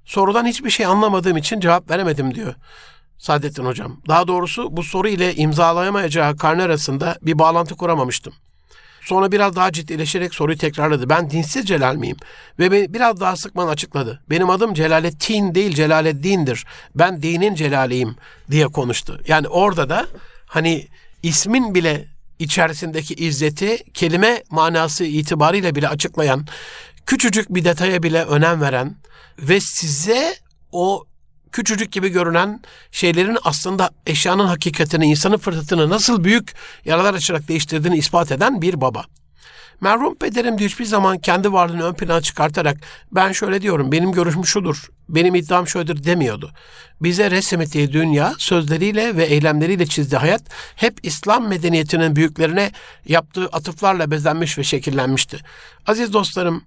Sorudan 0.05 0.45
hiçbir 0.45 0.69
şey 0.69 0.85
anlamadığım 0.85 1.37
için 1.37 1.59
cevap 1.59 1.89
veremedim 1.91 2.35
diyor. 2.35 2.55
Saadettin 3.17 3.65
Hocam. 3.65 4.01
Daha 4.07 4.27
doğrusu 4.27 4.77
bu 4.77 4.83
soru 4.83 5.07
ile 5.07 5.35
imzalayamayacağı 5.35 6.37
karne 6.37 6.63
arasında 6.63 7.17
bir 7.21 7.39
bağlantı 7.39 7.75
kuramamıştım. 7.75 8.33
Sonra 9.01 9.31
biraz 9.31 9.55
daha 9.55 9.71
ciddileşerek 9.71 10.33
soruyu 10.33 10.57
tekrarladı. 10.57 11.09
Ben 11.09 11.29
dinsiz 11.29 11.65
Celal 11.65 11.95
miyim? 11.95 12.17
Ve 12.59 12.93
biraz 12.93 13.19
daha 13.19 13.35
sıkman 13.35 13.67
açıkladı. 13.67 14.21
Benim 14.29 14.49
adım 14.49 14.73
Celalettin 14.73 15.55
değil 15.55 15.75
Celaleddin'dir. 15.75 16.65
Ben 16.95 17.21
dinin 17.21 17.55
celaliyim 17.55 18.15
diye 18.51 18.67
konuştu. 18.67 19.21
Yani 19.27 19.47
orada 19.47 19.89
da 19.89 20.07
hani 20.45 20.87
ismin 21.23 21.75
bile 21.75 22.16
içerisindeki 22.39 23.13
izzeti 23.13 23.77
kelime 23.93 24.43
manası 24.49 25.03
itibariyle 25.03 25.75
bile 25.75 25.87
açıklayan, 25.87 26.47
küçücük 27.05 27.49
bir 27.49 27.65
detaya 27.65 28.03
bile 28.03 28.23
önem 28.23 28.61
veren 28.61 28.95
ve 29.39 29.59
size 29.59 30.35
o 30.71 31.05
küçücük 31.51 31.91
gibi 31.91 32.09
görünen 32.09 32.61
şeylerin 32.91 33.37
aslında 33.43 33.89
eşyanın 34.05 34.47
hakikatini, 34.47 35.05
insanın 35.05 35.37
fırsatını 35.37 35.89
nasıl 35.89 36.23
büyük 36.23 36.53
yaralar 36.85 37.13
açarak 37.13 37.47
değiştirdiğini 37.47 37.97
ispat 37.97 38.31
eden 38.31 38.61
bir 38.61 38.81
baba. 38.81 39.05
Merhum 39.81 40.15
pederim 40.15 40.57
diyor 40.57 40.69
hiçbir 40.69 40.85
zaman 40.85 41.17
kendi 41.17 41.53
varlığını 41.53 41.83
ön 41.83 41.93
plana 41.93 42.21
çıkartarak 42.21 42.77
ben 43.11 43.31
şöyle 43.31 43.61
diyorum, 43.61 43.91
benim 43.91 44.11
görüşüm 44.11 44.45
şudur, 44.45 44.89
benim 45.09 45.35
iddiam 45.35 45.67
şöyledir 45.67 46.03
demiyordu. 46.03 46.51
Bize 47.01 47.31
resmettiği 47.31 47.93
dünya 47.93 48.33
sözleriyle 48.37 49.17
ve 49.17 49.25
eylemleriyle 49.25 49.85
çizdiği 49.85 50.19
hayat 50.19 50.41
hep 50.75 50.99
İslam 51.03 51.47
medeniyetinin 51.47 52.15
büyüklerine 52.15 52.71
yaptığı 53.05 53.45
atıflarla 53.45 54.11
bezenmiş 54.11 54.57
ve 54.57 54.63
şekillenmişti. 54.63 55.39
Aziz 55.87 56.13
dostlarım, 56.13 56.63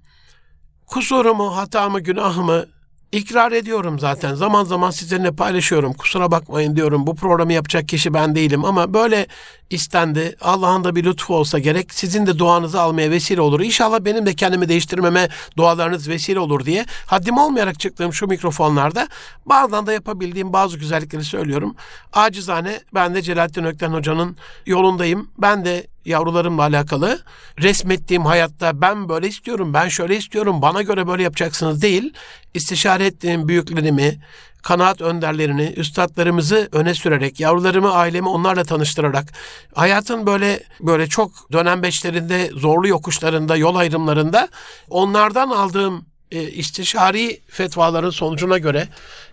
kusurumu, 0.87 1.57
hatamı, 1.57 2.01
günahımı 2.01 2.67
İkrar 3.13 3.53
ediyorum 3.53 3.99
zaten. 3.99 4.35
Zaman 4.35 4.65
zaman 4.65 4.91
sizinle 4.91 5.33
paylaşıyorum. 5.33 5.93
Kusura 5.93 6.31
bakmayın 6.31 6.77
diyorum. 6.77 7.07
Bu 7.07 7.15
programı 7.15 7.53
yapacak 7.53 7.89
kişi 7.89 8.15
ben 8.15 8.35
değilim 8.35 8.65
ama 8.65 8.95
böyle 8.95 9.27
istendi. 9.71 10.37
Allah'ın 10.41 10.85
da 10.85 10.97
bir 10.97 11.05
lütfu 11.05 11.35
olsa 11.35 11.59
gerek. 11.59 11.95
Sizin 11.95 12.27
de 12.27 12.39
duanızı 12.39 12.81
almaya 12.81 13.11
vesile 13.11 13.41
olur. 13.41 13.61
İnşallah 13.61 14.01
benim 14.05 14.27
de 14.27 14.35
kendimi 14.35 14.69
değiştirmeme 14.69 15.29
dualarınız 15.57 16.09
vesile 16.09 16.41
olur 16.41 16.65
diye 16.65 16.87
haddim 17.07 17.39
olmayarak 17.39 17.81
çıktığım 17.81 18.13
şu 18.13 18.27
mikrofonlarda 18.27 19.09
bazen 19.47 19.87
de 19.87 19.93
yapabildiğim 19.93 20.53
bazı 20.53 20.79
güzellikleri 20.79 21.25
söylüyorum. 21.25 21.75
Acizane 22.13 22.81
ben 22.95 23.15
de 23.15 23.23
Celalettin 23.23 23.65
Ökten 23.65 23.93
Hoca'nın 23.93 24.37
yolundayım. 24.67 25.31
Ben 25.39 25.65
de 25.65 25.87
yavrularımla 26.05 26.63
alakalı 26.63 27.21
resmettiğim 27.59 28.25
hayatta 28.25 28.81
ben 28.81 29.09
böyle 29.09 29.29
istiyorum, 29.29 29.75
ben 29.75 29.89
şöyle 29.89 30.17
istiyorum, 30.17 30.63
bana 30.63 30.83
göre 30.83 31.07
böyle 31.07 31.23
yapacaksınız 31.23 31.83
değil. 31.83 32.15
İstişare 32.55 33.07
ettiğim 33.07 33.49
büyüklerimi, 33.49 34.21
kanaat 34.63 35.01
önderlerini, 35.01 35.73
üstadlarımızı 35.77 36.69
öne 36.73 36.95
sürerek, 36.95 37.41
yavrularımı, 37.41 37.93
ailemi 37.93 38.29
onlarla 38.29 38.65
tanıştırarak, 38.65 39.33
hayatın 39.75 40.27
böyle 40.27 40.63
böyle 40.81 41.07
çok 41.07 41.53
dönem 41.53 41.83
beşlerinde, 41.83 42.51
zorlu 42.55 42.89
yokuşlarında, 42.89 43.57
yol 43.57 43.75
ayrımlarında 43.75 44.49
onlardan 44.91 45.51
aldığım 45.51 46.10
e, 46.31 46.51
istişari 46.51 47.41
fetvaların 47.47 48.11
sonucuna 48.11 48.59
göre 48.59 48.89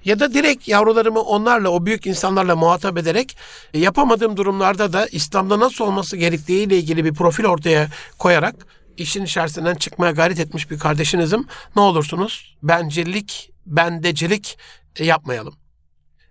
ya 0.05 0.19
da 0.19 0.33
direkt 0.33 0.67
yavrularımı 0.67 1.21
onlarla 1.21 1.69
o 1.69 1.85
büyük 1.85 2.07
insanlarla 2.07 2.55
muhatap 2.55 2.97
ederek 2.97 3.37
e, 3.73 3.79
yapamadığım 3.79 4.37
durumlarda 4.37 4.93
da 4.93 5.07
İslam'da 5.07 5.59
nasıl 5.59 5.85
olması 5.85 6.17
gerektiği 6.17 6.63
ile 6.63 6.77
ilgili 6.77 7.05
bir 7.05 7.13
profil 7.13 7.45
ortaya 7.45 7.87
koyarak 8.17 8.55
işin 8.97 9.25
içerisinden 9.25 9.75
çıkmaya 9.75 10.11
gayret 10.11 10.39
etmiş 10.39 10.71
bir 10.71 10.79
kardeşinizim. 10.79 11.47
Ne 11.75 11.81
olursunuz 11.81 12.57
bencillik, 12.63 13.51
bendecilik 13.65 14.57
e, 14.95 15.05
yapmayalım. 15.05 15.55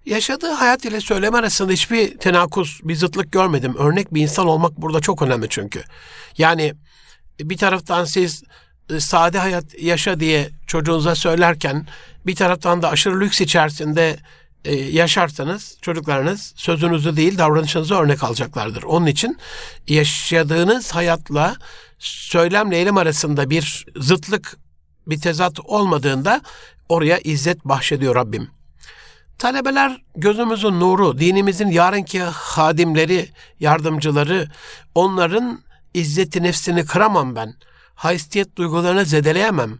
Yaşadığı 0.06 0.50
hayat 0.50 0.84
ile 0.84 1.00
söyleme 1.00 1.38
arasında 1.38 1.72
hiçbir 1.72 2.18
tenakuz, 2.18 2.80
bir 2.84 2.94
zıtlık 2.94 3.32
görmedim. 3.32 3.74
Örnek 3.78 4.14
bir 4.14 4.22
insan 4.22 4.46
olmak 4.46 4.76
burada 4.76 5.00
çok 5.00 5.22
önemli 5.22 5.46
çünkü. 5.48 5.82
Yani 6.38 6.74
bir 7.40 7.56
taraftan 7.56 8.04
siz 8.04 8.42
e, 8.42 8.46
sade 8.98 9.38
hayat 9.38 9.82
yaşa 9.82 10.20
diye 10.20 10.50
çocuğunuza 10.66 11.14
söylerken 11.14 11.86
bir 12.26 12.34
taraftan 12.34 12.82
da 12.82 12.88
aşırı 12.90 13.20
lüks 13.20 13.40
içerisinde 13.40 14.16
e, 14.64 14.74
yaşarsanız 14.74 15.78
çocuklarınız 15.82 16.52
sözünüzü 16.56 17.16
değil 17.16 17.38
davranışınızı 17.38 17.94
örnek 17.94 18.24
alacaklardır. 18.24 18.82
Onun 18.82 19.06
için 19.06 19.38
yaşadığınız 19.88 20.94
hayatla 20.94 21.56
söylemle 21.98 22.76
eylem 22.76 22.96
arasında 22.96 23.50
bir 23.50 23.86
zıtlık, 23.96 24.56
bir 25.06 25.20
tezat 25.20 25.60
olmadığında 25.60 26.40
oraya 26.88 27.18
izzet 27.18 27.64
bahşediyor 27.64 28.14
Rabbim. 28.14 28.50
Talebeler 29.38 30.02
gözümüzün 30.16 30.80
nuru, 30.80 31.18
dinimizin 31.18 31.68
yarınki 31.68 32.22
hadimleri, 32.22 33.28
yardımcıları, 33.60 34.48
onların 34.94 35.60
izzeti 35.94 36.42
nefsini 36.42 36.84
kıramam 36.84 37.36
ben.'' 37.36 37.56
Haysiyet 37.96 38.56
duygularını 38.56 39.04
zedeleyemem. 39.04 39.78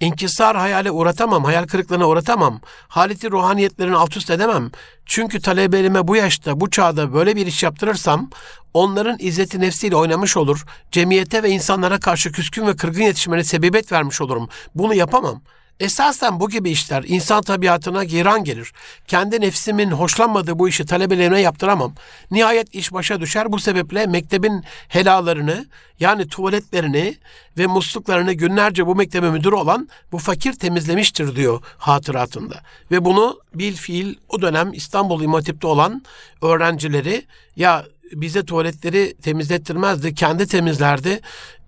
İnkisar 0.00 0.56
hayale 0.56 0.90
uğratamam, 0.90 1.44
hayal 1.44 1.66
kırıklığına 1.66 2.08
uğratamam. 2.08 2.60
Haleti 2.88 3.30
ruhaniyetlerini 3.30 3.96
alt 3.96 4.16
üst 4.16 4.30
edemem. 4.30 4.70
Çünkü 5.06 5.40
talebelerime 5.40 6.08
bu 6.08 6.16
yaşta, 6.16 6.60
bu 6.60 6.70
çağda 6.70 7.12
böyle 7.14 7.36
bir 7.36 7.46
iş 7.46 7.62
yaptırırsam 7.62 8.30
onların 8.74 9.16
izzeti 9.18 9.60
nefsiyle 9.60 9.96
oynamış 9.96 10.36
olur. 10.36 10.64
Cemiyete 10.92 11.42
ve 11.42 11.50
insanlara 11.50 12.00
karşı 12.00 12.32
küskün 12.32 12.66
ve 12.66 12.76
kırgın 12.76 13.02
yetişmene 13.02 13.44
sebebiyet 13.44 13.92
vermiş 13.92 14.20
olurum. 14.20 14.48
Bunu 14.74 14.94
yapamam.'' 14.94 15.42
Esasen 15.80 16.40
bu 16.40 16.48
gibi 16.48 16.70
işler 16.70 17.04
insan 17.06 17.42
tabiatına 17.42 18.04
giran 18.04 18.44
gelir. 18.44 18.72
Kendi 19.06 19.40
nefsimin 19.40 19.90
hoşlanmadığı 19.90 20.58
bu 20.58 20.68
işi 20.68 20.86
talebelerime 20.86 21.40
yaptıramam. 21.40 21.94
Nihayet 22.30 22.74
iş 22.74 22.92
başa 22.92 23.20
düşer. 23.20 23.52
Bu 23.52 23.58
sebeple 23.58 24.06
mektebin 24.06 24.64
helalarını 24.88 25.66
yani 26.00 26.28
tuvaletlerini 26.28 27.16
ve 27.58 27.66
musluklarını 27.66 28.32
günlerce 28.32 28.86
bu 28.86 28.94
mektebe 28.94 29.30
müdür 29.30 29.52
olan 29.52 29.88
bu 30.12 30.18
fakir 30.18 30.52
temizlemiştir 30.52 31.36
diyor 31.36 31.62
hatıratında. 31.78 32.60
Ve 32.90 33.04
bunu 33.04 33.40
bil 33.54 33.74
fiil 33.76 34.14
o 34.28 34.42
dönem 34.42 34.72
İstanbul 34.72 35.22
İmam 35.22 35.34
Hatip'te 35.34 35.66
olan 35.66 36.02
öğrencileri 36.42 37.26
ya 37.56 37.84
bize 38.12 38.44
tuvaletleri 38.44 39.14
temizlettirmezdi, 39.22 40.14
kendi 40.14 40.46
temizlerdi 40.46 41.20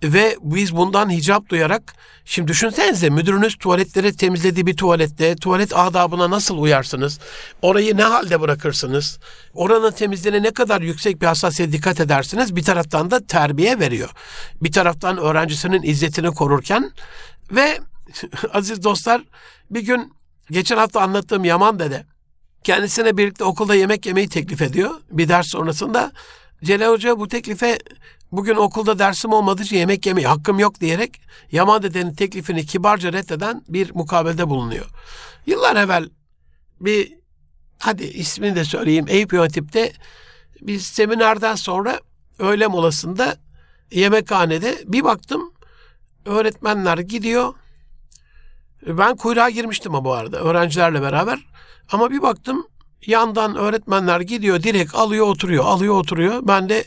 ve 0.03 0.37
biz 0.41 0.75
bundan 0.75 1.09
hicap 1.09 1.49
duyarak 1.49 1.93
şimdi 2.25 2.47
düşünsenize 2.47 3.09
müdürünüz 3.09 3.57
tuvaletleri 3.57 4.15
temizlediği 4.15 4.65
bir 4.65 4.77
tuvalette 4.77 5.35
tuvalet 5.35 5.77
adabına 5.77 6.29
nasıl 6.29 6.57
uyarsınız? 6.57 7.19
Orayı 7.61 7.97
ne 7.97 8.03
halde 8.03 8.41
bırakırsınız? 8.41 9.19
Oranın 9.53 9.91
temizliğine 9.91 10.43
ne 10.43 10.51
kadar 10.51 10.81
yüksek 10.81 11.21
bir 11.21 11.27
hassasiyet 11.27 11.71
dikkat 11.71 11.99
edersiniz? 11.99 12.55
Bir 12.55 12.63
taraftan 12.63 13.11
da 13.11 13.25
terbiye 13.27 13.79
veriyor. 13.79 14.09
Bir 14.61 14.71
taraftan 14.71 15.17
öğrencisinin 15.17 15.83
izzetini 15.83 16.31
korurken 16.31 16.91
ve 17.51 17.79
aziz 18.53 18.83
dostlar 18.83 19.21
bir 19.71 19.81
gün 19.81 20.13
geçen 20.51 20.77
hafta 20.77 21.01
anlattığım 21.01 21.45
Yaman 21.45 21.79
dede 21.79 22.05
kendisine 22.63 23.17
birlikte 23.17 23.43
okulda 23.43 23.75
yemek 23.75 24.05
yemeyi 24.05 24.29
teklif 24.29 24.61
ediyor. 24.61 24.91
Bir 25.11 25.27
ders 25.27 25.47
sonrasında 25.47 26.11
Celal 26.63 26.91
Hoca 26.91 27.19
bu 27.19 27.27
teklife 27.27 27.79
bugün 28.31 28.55
okulda 28.55 28.99
dersim 28.99 29.33
olmadığı 29.33 29.63
için 29.63 29.77
yemek 29.77 30.05
yemeye 30.05 30.27
hakkım 30.27 30.59
yok 30.59 30.79
diyerek 30.79 31.21
Yaman 31.51 31.83
dedenin 31.83 32.13
teklifini 32.13 32.65
kibarca 32.65 33.13
reddeden 33.13 33.63
bir 33.69 33.95
mukabelde 33.95 34.49
bulunuyor. 34.49 34.85
Yıllar 35.45 35.75
evvel 35.75 36.09
bir 36.79 37.13
hadi 37.79 38.03
ismini 38.03 38.55
de 38.55 38.63
söyleyeyim 38.63 39.05
Eyüp 39.07 39.33
Yönetim'de 39.33 39.93
biz 40.61 40.85
seminerden 40.85 41.55
sonra 41.55 41.99
öğle 42.39 42.67
molasında 42.67 43.37
yemekhanede 43.91 44.83
bir 44.85 45.03
baktım 45.03 45.53
öğretmenler 46.25 46.97
gidiyor. 46.97 47.53
Ben 48.87 49.15
kuyruğa 49.15 49.49
girmiştim 49.49 49.95
ama 49.95 50.05
bu 50.05 50.13
arada 50.13 50.37
öğrencilerle 50.37 51.01
beraber. 51.01 51.39
Ama 51.91 52.11
bir 52.11 52.21
baktım 52.21 52.67
yandan 53.05 53.55
öğretmenler 53.55 54.19
gidiyor 54.19 54.63
direkt 54.63 54.95
alıyor 54.95 55.27
oturuyor 55.27 55.65
alıyor 55.65 55.93
oturuyor. 55.93 56.39
Ben 56.43 56.69
de 56.69 56.85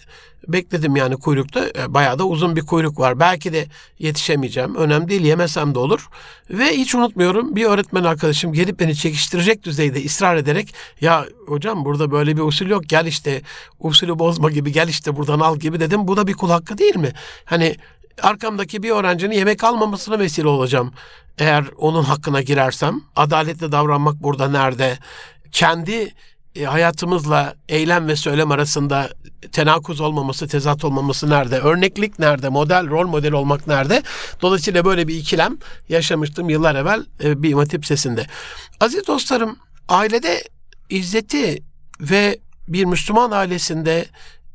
bekledim 0.48 0.96
yani 0.96 1.16
kuyrukta. 1.16 1.66
E, 1.78 1.94
bayağı 1.94 2.18
da 2.18 2.26
uzun 2.26 2.56
bir 2.56 2.66
kuyruk 2.66 2.98
var. 2.98 3.20
Belki 3.20 3.52
de 3.52 3.66
yetişemeyeceğim. 3.98 4.74
Önemli 4.74 5.08
değil 5.08 5.24
yemesem 5.24 5.74
de 5.74 5.78
olur. 5.78 6.08
Ve 6.50 6.76
hiç 6.76 6.94
unutmuyorum 6.94 7.56
bir 7.56 7.64
öğretmen 7.64 8.04
arkadaşım 8.04 8.52
gelip 8.52 8.80
beni 8.80 8.94
çekiştirecek 8.94 9.62
düzeyde 9.62 10.04
ısrar 10.04 10.36
ederek 10.36 10.74
ya 11.00 11.26
hocam 11.46 11.84
burada 11.84 12.10
böyle 12.10 12.36
bir 12.36 12.42
usul 12.42 12.66
yok 12.66 12.82
gel 12.88 13.06
işte 13.06 13.42
usulü 13.80 14.18
bozma 14.18 14.50
gibi 14.50 14.72
gel 14.72 14.88
işte 14.88 15.16
buradan 15.16 15.40
al 15.40 15.58
gibi 15.58 15.80
dedim. 15.80 16.08
Bu 16.08 16.16
da 16.16 16.26
bir 16.26 16.34
kul 16.34 16.50
hakkı 16.50 16.78
değil 16.78 16.96
mi? 16.96 17.12
Hani 17.44 17.76
arkamdaki 18.22 18.82
bir 18.82 18.90
öğrencinin 18.90 19.34
yemek 19.34 19.64
almamasına 19.64 20.18
vesile 20.18 20.48
olacağım. 20.48 20.92
Eğer 21.38 21.64
onun 21.78 22.02
hakkına 22.02 22.42
girersem 22.42 23.00
adaletle 23.16 23.72
davranmak 23.72 24.22
burada 24.22 24.48
nerede? 24.48 24.98
Kendi 25.52 26.14
e, 26.56 26.64
hayatımızla 26.64 27.54
eylem 27.68 28.08
ve 28.08 28.16
söylem 28.16 28.50
arasında 28.50 29.10
tenakuz 29.52 30.00
olmaması, 30.00 30.48
tezat 30.48 30.84
olmaması 30.84 31.30
nerede? 31.30 31.58
Örneklik 31.58 32.18
nerede? 32.18 32.48
Model, 32.48 32.90
rol 32.90 33.06
model 33.06 33.32
olmak 33.32 33.66
nerede? 33.66 34.02
Dolayısıyla 34.42 34.84
böyle 34.84 35.08
bir 35.08 35.14
ikilem 35.14 35.56
yaşamıştım 35.88 36.50
yıllar 36.50 36.74
evvel 36.74 37.04
e, 37.24 37.42
bir 37.42 37.50
imatip 37.50 37.86
sesinde. 37.86 38.26
Aziz 38.80 39.06
dostlarım, 39.06 39.56
ailede 39.88 40.42
izzeti 40.88 41.62
ve 42.00 42.38
bir 42.68 42.84
Müslüman 42.84 43.30
ailesinde 43.30 44.06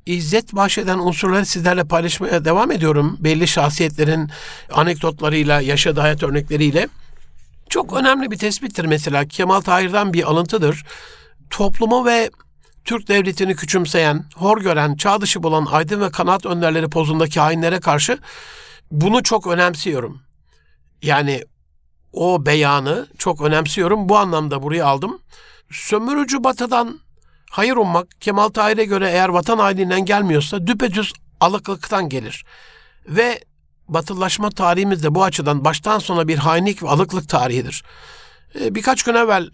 izzet 0.08 0.54
bahşeden 0.54 1.00
unsurları 1.00 1.46
sizlerle 1.46 1.84
paylaşmaya 1.84 2.46
devam 2.46 2.72
ediyorum. 2.72 3.18
Belli 3.20 3.48
şahsiyetlerin 3.48 4.30
anekdotlarıyla, 4.72 5.62
yaşadığı 5.62 6.02
hayat 6.02 6.24
örnekleriyle. 6.24 6.88
Çok 7.70 7.94
önemli 7.94 8.32
bir 8.32 8.38
tespittir 8.38 8.86
mesela. 8.86 9.28
Kemal 9.28 9.62
Tahir'den 9.62 10.14
bir 10.14 10.24
alıntıdır. 10.24 10.86
Toplumu 11.50 12.06
ve 12.06 12.30
Türk 12.86 13.08
devletini 13.08 13.56
küçümseyen, 13.56 14.26
hor 14.36 14.62
gören, 14.62 14.96
çağ 14.96 15.22
dışı 15.22 15.44
bulan 15.44 15.68
aydın 15.72 16.02
ve 16.02 16.12
kanaat 16.12 16.46
önderleri 16.46 16.90
pozundaki 16.90 17.40
hainlere 17.40 17.80
karşı 17.80 18.18
bunu 18.92 19.24
çok 19.24 19.48
önemsiyorum. 19.48 20.22
Yani 21.02 21.44
o 22.14 22.46
beyanı 22.46 23.08
çok 23.18 23.42
önemsiyorum. 23.42 24.10
Bu 24.10 24.18
anlamda 24.18 24.64
buraya 24.64 24.86
aldım. 24.86 25.20
Sömürücü 25.72 26.44
batıdan 26.44 27.00
hayır 27.52 27.76
ummak 27.76 28.08
Kemal 28.22 28.50
Tahir'e 28.50 28.86
göre 28.86 29.10
eğer 29.10 29.30
vatan 29.30 29.58
haininden 29.58 30.06
gelmiyorsa 30.06 30.68
düpedüz 30.68 31.14
alıklıktan 31.40 32.10
gelir. 32.10 32.46
Ve 33.08 33.40
batılılaşma 33.88 34.50
tarihimiz 34.50 35.04
de 35.04 35.16
bu 35.16 35.24
açıdan 35.24 35.66
baştan 35.66 36.00
sona 36.00 36.28
bir 36.28 36.38
hainlik 36.38 36.84
ve 36.84 36.90
alıklık 36.90 37.30
tarihidir. 37.30 37.84
Ee, 38.60 38.76
birkaç 38.76 39.04
gün 39.04 39.14
evvel 39.14 39.50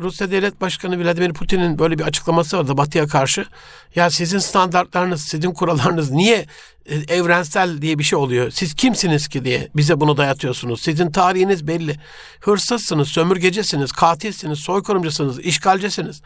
Rusya 0.00 0.30
Devlet 0.30 0.60
Başkanı 0.60 1.04
Vladimir 1.04 1.32
Putin'in 1.32 1.78
böyle 1.78 1.98
bir 1.98 2.04
açıklaması 2.04 2.58
vardı 2.58 2.76
Batı'ya 2.76 3.06
karşı. 3.06 3.46
Ya 3.94 4.10
sizin 4.10 4.38
standartlarınız, 4.38 5.22
sizin 5.22 5.52
kurallarınız 5.52 6.10
niye 6.10 6.46
e, 6.86 6.96
evrensel 6.96 7.82
diye 7.82 7.98
bir 7.98 8.04
şey 8.04 8.18
oluyor? 8.18 8.50
Siz 8.50 8.74
kimsiniz 8.74 9.28
ki 9.28 9.44
diye 9.44 9.68
bize 9.76 10.00
bunu 10.00 10.16
dayatıyorsunuz. 10.16 10.80
Sizin 10.80 11.10
tarihiniz 11.10 11.66
belli. 11.66 11.96
Hırsızsınız, 12.40 13.08
sömürgecesiniz, 13.08 13.92
katilsiniz, 13.92 14.58
soykırımcısınız, 14.58 15.40
işgalcisiniz. 15.40 16.22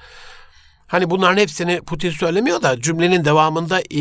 Hani 0.92 1.10
bunların 1.10 1.36
hepsini 1.36 1.80
Putin 1.80 2.10
söylemiyor 2.10 2.62
da 2.62 2.80
cümlenin 2.80 3.24
devamında 3.24 3.80
e, 3.80 4.00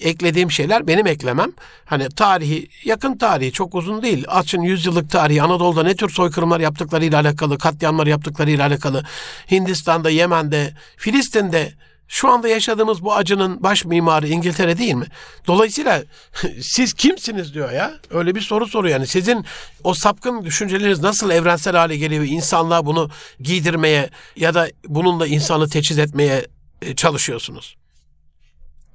eklediğim 0.00 0.50
şeyler 0.50 0.86
benim 0.86 1.06
eklemem. 1.06 1.52
Hani 1.84 2.08
tarihi, 2.08 2.68
yakın 2.84 3.18
tarihi 3.18 3.52
çok 3.52 3.74
uzun 3.74 4.02
değil. 4.02 4.24
Açın 4.28 4.62
yüzyıllık 4.62 5.10
tarihi 5.10 5.42
Anadolu'da 5.42 5.82
ne 5.82 5.96
tür 5.96 6.10
soykırımlar 6.10 6.60
yaptıklarıyla 6.60 7.20
alakalı, 7.20 7.58
katliamlar 7.58 8.06
yaptıklarıyla 8.06 8.66
alakalı. 8.66 9.04
Hindistan'da, 9.50 10.10
Yemen'de, 10.10 10.74
Filistin'de 10.96 11.72
şu 12.12 12.28
anda 12.28 12.48
yaşadığımız 12.48 13.02
bu 13.02 13.14
acının 13.14 13.62
baş 13.62 13.84
mimarı 13.84 14.28
İngiltere 14.28 14.78
değil 14.78 14.94
mi? 14.94 15.06
Dolayısıyla 15.46 16.02
siz 16.60 16.92
kimsiniz 16.92 17.54
diyor 17.54 17.72
ya. 17.72 17.94
Öyle 18.10 18.34
bir 18.34 18.40
soru 18.40 18.66
soruyor 18.66 18.94
yani. 18.94 19.06
Sizin 19.06 19.44
o 19.84 19.94
sapkın 19.94 20.44
düşünceleriniz 20.44 21.00
nasıl 21.00 21.30
evrensel 21.30 21.76
hale 21.76 21.96
geliyor? 21.96 22.24
İnsanlığa 22.24 22.86
bunu 22.86 23.10
giydirmeye 23.40 24.10
ya 24.36 24.54
da 24.54 24.68
bununla 24.88 25.26
insanı 25.26 25.68
teçhiz 25.68 25.98
etmeye 25.98 26.46
e, 26.82 26.96
çalışıyorsunuz. 26.96 27.76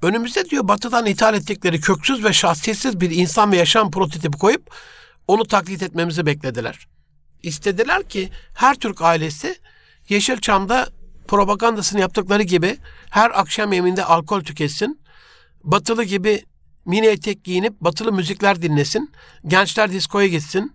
Önümüzde 0.02 0.50
diyor 0.50 0.68
batıdan 0.68 1.06
ithal 1.06 1.34
ettikleri 1.34 1.82
köksüz 1.82 2.24
ve 2.24 2.34
şahsiyetsiz 2.34 3.02
bir 3.02 3.12
insan 3.12 3.52
ve 3.52 3.58
yaşam 3.58 3.92
prototipi 3.92 4.38
koyup 4.38 4.72
onu 5.28 5.46
taklit 5.46 5.84
etmemizi 5.84 6.26
beklediler. 6.26 6.88
İstediler 7.44 8.10
ki 8.10 8.30
her 8.54 8.76
Türk 8.76 9.02
ailesi 9.02 9.56
Yeşilçam'da 10.10 10.88
propagandasını 11.28 12.02
yaptıkları 12.02 12.44
gibi 12.44 12.78
her 13.10 13.40
akşam 13.40 13.74
yemeğinde 13.74 14.04
alkol 14.04 14.42
tüketsin. 14.42 15.02
Batılı 15.64 16.04
gibi 16.04 16.44
mini 16.86 17.06
etek 17.06 17.44
giyinip 17.44 17.82
batılı 17.82 18.14
müzikler 18.14 18.62
dinlesin. 18.62 19.12
Gençler 19.48 19.92
diskoya 19.92 20.28
gitsin. 20.28 20.74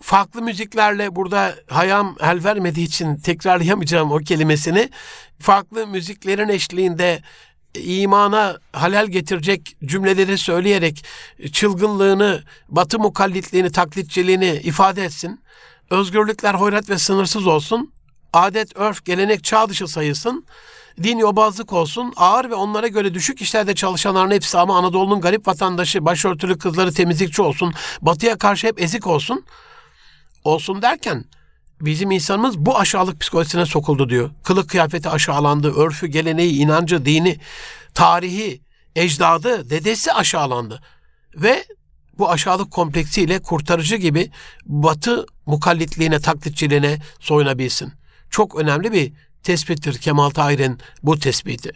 Farklı 0.00 0.42
müziklerle 0.42 1.16
burada 1.16 1.54
hayam 1.68 2.16
el 2.20 2.44
vermediği 2.44 2.86
için 2.86 3.16
tekrarlayamayacağım 3.16 4.12
o 4.12 4.18
kelimesini. 4.18 4.90
Farklı 5.38 5.86
müziklerin 5.86 6.48
eşliğinde 6.48 7.22
imana 7.74 8.58
halel 8.72 9.06
getirecek 9.06 9.76
cümleleri 9.84 10.38
söyleyerek 10.38 11.04
çılgınlığını, 11.52 12.42
batı 12.68 12.98
mukallitliğini, 12.98 13.72
taklitçiliğini 13.72 14.60
ifade 14.64 15.04
etsin. 15.04 15.40
Özgürlükler 15.90 16.54
hoyrat 16.54 16.90
ve 16.90 16.98
sınırsız 16.98 17.46
olsun. 17.46 17.92
Adet, 18.32 18.76
örf, 18.76 19.04
gelenek 19.04 19.44
çağ 19.44 19.68
dışı 19.68 19.88
sayılsın. 19.88 20.46
Din 21.02 21.18
yobazlık 21.18 21.72
olsun. 21.72 22.12
Ağır 22.16 22.50
ve 22.50 22.54
onlara 22.54 22.88
göre 22.88 23.14
düşük 23.14 23.42
işlerde 23.42 23.74
çalışanların 23.74 24.30
hepsi 24.30 24.58
ama 24.58 24.78
Anadolu'nun 24.78 25.20
garip 25.20 25.48
vatandaşı, 25.48 26.04
başörtülü 26.04 26.58
kızları 26.58 26.92
temizlikçi 26.92 27.42
olsun. 27.42 27.74
Batıya 28.02 28.38
karşı 28.38 28.66
hep 28.66 28.82
ezik 28.82 29.06
olsun. 29.06 29.44
Olsun 30.44 30.82
derken 30.82 31.24
bizim 31.80 32.10
insanımız 32.10 32.58
bu 32.58 32.78
aşağılık 32.78 33.20
psikolojisine 33.20 33.66
sokuldu 33.66 34.08
diyor. 34.08 34.30
Kılık 34.44 34.70
kıyafeti 34.70 35.08
aşağılandı, 35.08 35.74
örfü, 35.74 36.06
geleneği, 36.06 36.52
inancı, 36.52 37.04
dini, 37.04 37.38
tarihi, 37.94 38.60
ecdadı, 38.96 39.70
dedesi 39.70 40.12
aşağılandı. 40.12 40.82
Ve 41.36 41.64
bu 42.18 42.30
aşağılık 42.30 42.70
kompleksiyle 42.70 43.42
kurtarıcı 43.42 43.96
gibi 43.96 44.30
batı 44.66 45.26
mukallitliğine, 45.46 46.20
taklitçiliğine 46.20 46.98
soyunabilsin. 47.20 47.99
Çok 48.30 48.56
önemli 48.56 48.92
bir 48.92 49.12
tespittir 49.42 49.98
Kemal 49.98 50.30
Tahir'in 50.30 50.78
bu 51.02 51.18
tespiti. 51.18 51.72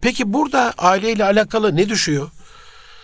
Peki 0.00 0.32
burada 0.32 0.74
aileyle 0.78 1.24
alakalı 1.24 1.76
ne 1.76 1.88
düşüyor? 1.88 2.30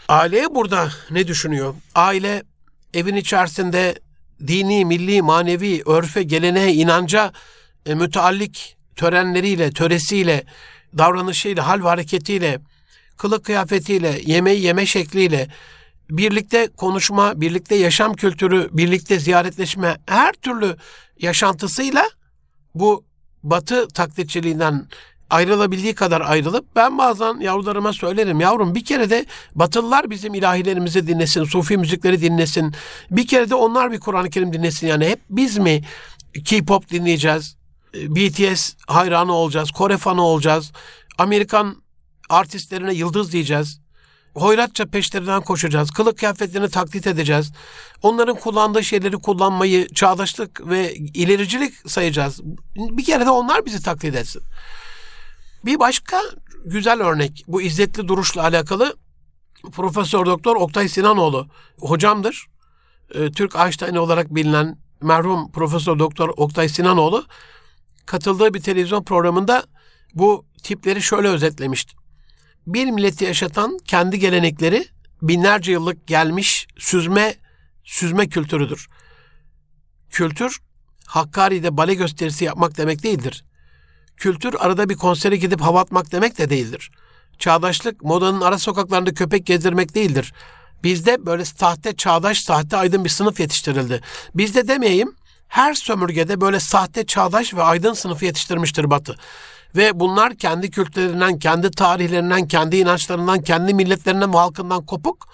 Aileye 0.09 0.55
burada 0.55 0.93
ne 1.11 1.27
düşünüyor? 1.29 1.75
Aile 1.95 2.43
evin 2.95 3.17
içerisinde 3.17 3.95
dini, 4.47 4.85
milli, 4.85 5.23
manevi, 5.23 5.83
örfe, 5.87 6.23
geleneğe, 6.23 6.75
inanca 6.75 7.33
e, 7.87 7.95
müteallik 7.95 8.77
törenleriyle, 8.97 9.71
töresiyle, 9.71 10.45
davranışıyla, 10.99 11.67
hal 11.67 11.81
ve 11.81 11.89
hareketiyle, 11.89 12.59
kılık 13.17 13.45
kıyafetiyle, 13.45 14.21
yemeği 14.27 14.63
yeme 14.63 14.87
şekliyle, 14.87 15.49
birlikte 16.11 16.69
konuşma, 16.77 17.41
birlikte 17.41 17.75
yaşam 17.75 18.15
kültürü, 18.15 18.69
birlikte 18.73 19.19
ziyaretleşme, 19.19 19.97
her 20.07 20.33
türlü 20.33 20.77
yaşantısıyla 21.19 22.05
bu 22.75 23.05
batı 23.43 23.89
taklitçiliğinden 23.89 24.89
ayrılabildiği 25.31 25.95
kadar 25.95 26.21
ayrılıp 26.21 26.77
ben 26.77 26.99
bazen 26.99 27.41
yavrularıma 27.41 27.93
söylerim 27.93 28.41
yavrum 28.41 28.75
bir 28.75 28.85
kere 28.85 29.11
de 29.11 29.27
Batılılar 29.55 30.11
bizim 30.11 30.35
ilahilerimizi 30.35 31.07
dinlesin, 31.07 31.45
sufi 31.45 31.77
müzikleri 31.77 32.21
dinlesin. 32.23 32.75
Bir 33.11 33.27
kere 33.27 33.51
de 33.51 33.55
onlar 33.55 33.93
bir 33.93 34.01
Kur'an-ı 34.01 34.31
Kerim 34.31 34.53
dinlesin. 34.53 34.87
Yani 34.87 35.09
hep 35.09 35.21
biz 35.31 35.59
mi 35.59 35.85
K-pop 36.45 36.91
dinleyeceğiz? 36.91 37.57
BTS 37.95 38.75
hayranı 38.87 39.33
olacağız, 39.33 39.71
Kore 39.71 39.97
fanı 39.97 40.23
olacağız. 40.23 40.73
Amerikan 41.19 41.83
artistlerine 42.29 42.95
yıldız 42.95 43.33
diyeceğiz. 43.33 43.81
Hoyratça 44.35 44.87
peşlerinden 44.87 45.41
koşacağız. 45.43 45.91
Kılık 45.91 46.19
kıyafetlerini 46.19 46.69
taklit 46.69 47.07
edeceğiz. 47.07 47.53
Onların 48.03 48.37
kullandığı 48.37 48.85
şeyleri 48.85 49.17
kullanmayı 49.17 49.89
çağdaşlık 49.89 50.69
ve 50.69 50.95
ilericilik 50.95 51.91
sayacağız. 51.91 52.41
Bir 52.77 53.05
kere 53.05 53.27
de 53.27 53.31
onlar 53.31 53.67
bizi 53.67 53.83
taklit 53.83 54.15
etsin. 54.15 54.43
Bir 55.65 55.79
başka 55.79 56.21
güzel 56.65 57.01
örnek 57.01 57.45
bu 57.49 57.63
izzetli 57.63 58.09
duruşla 58.09 58.43
alakalı 58.43 58.97
Profesör 59.73 60.27
Doktor 60.27 60.57
Oktay 60.57 60.89
Sinanoğlu 60.89 61.49
hocamdır. 61.81 62.47
Ee, 63.15 63.33
Türk 63.33 63.57
Einstein 63.57 63.95
olarak 63.95 64.35
bilinen 64.35 64.79
merhum 65.03 65.53
Profesör 65.53 65.99
Doktor 65.99 66.29
Oktay 66.37 66.69
Sinanoğlu 66.69 67.25
katıldığı 68.07 68.55
bir 68.55 68.61
televizyon 68.61 69.05
programında 69.05 69.65
bu 70.15 70.45
tipleri 70.63 71.03
şöyle 71.03 71.29
özetlemişti. 71.29 71.95
Bir 72.69 72.87
milleti 72.87 73.25
yaşatan 73.25 73.79
kendi 73.85 74.19
gelenekleri 74.19 74.87
binlerce 75.23 75.73
yıllık 75.73 76.07
gelmiş 76.07 76.67
süzme 76.79 77.35
süzme 77.85 78.29
kültürüdür. 78.29 78.89
Kültür 80.11 80.59
Hakkari'de 81.07 81.77
bale 81.77 81.95
gösterisi 81.95 82.45
yapmak 82.45 82.77
demek 82.77 83.03
değildir. 83.03 83.45
Kültür 84.17 84.55
arada 84.59 84.89
bir 84.89 84.95
konsere 84.95 85.37
gidip 85.37 85.61
hava 85.61 85.81
atmak 85.81 86.13
demek 86.13 86.39
de 86.39 86.51
değildir. 86.51 86.91
Çağdaşlık 87.39 88.05
modanın 88.05 88.41
ara 88.41 88.59
sokaklarında 88.59 89.15
köpek 89.15 89.47
gezdirmek 89.47 89.95
değildir. 89.95 90.33
Bizde 90.85 91.27
böyle 91.27 91.45
sahte 91.45 91.97
çağdaş, 91.97 92.43
sahte 92.43 92.77
aydın 92.77 93.05
bir 93.05 93.11
sınıf 93.11 93.41
yetiştirildi. 93.41 94.01
Bizde 94.35 94.69
demeyeyim, 94.69 95.15
her 95.49 95.75
sömürgede 95.75 96.41
böyle 96.41 96.61
sahte 96.61 97.07
çağdaş 97.07 97.55
ve 97.55 97.63
aydın 97.63 97.93
sınıfı 97.93 98.25
yetiştirmiştir 98.25 98.91
Batı. 98.91 99.17
Ve 99.77 100.01
bunlar 100.01 100.35
kendi 100.35 100.71
kültürlerinden, 100.71 101.39
kendi 101.39 101.71
tarihlerinden, 101.71 102.49
kendi 102.49 102.77
inançlarından, 102.77 103.43
kendi 103.43 103.75
milletlerinden 103.75 104.33
ve 104.33 104.37
halkından 104.37 104.87
kopuk. 104.87 105.29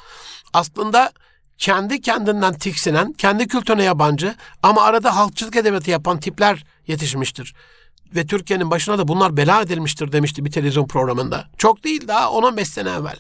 Aslında 0.53 1.13
kendi 1.59 2.01
kendinden 2.01 2.55
tiksinen, 2.55 3.13
kendi 3.13 3.49
kültürüne 3.49 3.83
yabancı 3.83 4.35
ama 4.63 4.83
arada 4.83 5.17
halkçılık 5.17 5.57
edebiyatı 5.57 5.91
yapan 5.91 6.21
tipler 6.21 6.65
yetişmiştir. 6.87 7.55
Ve 8.15 8.27
Türkiye'nin 8.27 8.71
başına 8.71 8.99
da 8.99 9.09
bunlar 9.09 9.37
bela 9.37 9.63
edilmiştir 9.63 10.13
demişti 10.13 10.45
bir 10.45 10.51
televizyon 10.51 10.87
programında. 10.87 11.49
Çok 11.59 11.85
değil 11.85 12.09
daha 12.09 12.27
10-15 12.27 12.65
sene 12.65 12.91
evvel. 12.91 13.17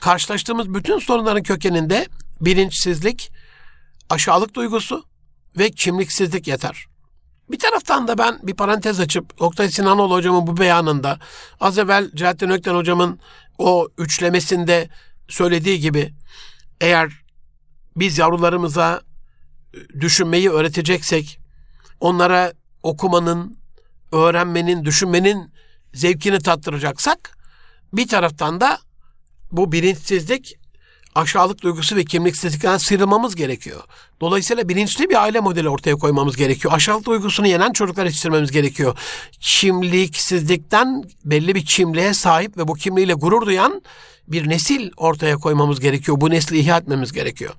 Karşılaştığımız 0.00 0.74
bütün 0.74 0.98
sorunların 0.98 1.42
kökeninde 1.42 2.06
bilinçsizlik, 2.40 3.32
aşağılık 4.10 4.54
duygusu 4.54 5.04
ve 5.58 5.70
kimliksizlik 5.70 6.48
yeter. 6.48 6.91
Bir 7.50 7.58
taraftan 7.58 8.08
da 8.08 8.18
ben 8.18 8.38
bir 8.42 8.54
parantez 8.54 9.00
açıp 9.00 9.42
Oktay 9.42 9.70
Sinanoğlu 9.70 10.14
hocamın 10.14 10.46
bu 10.46 10.56
beyanında 10.56 11.18
az 11.60 11.78
evvel 11.78 12.10
Celalettin 12.14 12.50
Ökten 12.50 12.74
hocamın 12.74 13.20
o 13.58 13.88
üçlemesinde 13.98 14.88
söylediği 15.28 15.80
gibi 15.80 16.14
eğer 16.80 17.12
biz 17.96 18.18
yavrularımıza 18.18 19.02
düşünmeyi 20.00 20.50
öğreteceksek 20.50 21.40
onlara 22.00 22.52
okumanın, 22.82 23.58
öğrenmenin, 24.12 24.84
düşünmenin 24.84 25.52
zevkini 25.94 26.38
tattıracaksak 26.38 27.38
bir 27.92 28.08
taraftan 28.08 28.60
da 28.60 28.78
bu 29.52 29.72
bilinçsizlik 29.72 30.58
aşağılık 31.14 31.62
duygusu 31.62 31.96
ve 31.96 32.04
kimliksizlikten 32.04 32.76
sıyrılmamız 32.76 33.36
gerekiyor. 33.36 33.82
Dolayısıyla 34.20 34.68
bilinçli 34.68 35.10
bir 35.10 35.22
aile 35.22 35.40
modeli 35.40 35.68
ortaya 35.68 35.96
koymamız 35.96 36.36
gerekiyor. 36.36 36.74
Aşağılık 36.74 37.06
duygusunu 37.06 37.46
yenen 37.46 37.72
çocuklar 37.72 38.04
yetiştirmemiz 38.04 38.50
gerekiyor. 38.50 38.98
Kimliksizlikten 39.40 41.04
belli 41.24 41.54
bir 41.54 41.66
kimliğe 41.66 42.14
sahip 42.14 42.56
ve 42.56 42.68
bu 42.68 42.74
kimliğiyle 42.74 43.14
gurur 43.14 43.46
duyan 43.46 43.82
bir 44.28 44.48
nesil 44.48 44.90
ortaya 44.96 45.36
koymamız 45.36 45.80
gerekiyor. 45.80 46.20
Bu 46.20 46.30
nesli 46.30 46.58
ihya 46.58 46.78
etmemiz 46.78 47.12
gerekiyor. 47.12 47.54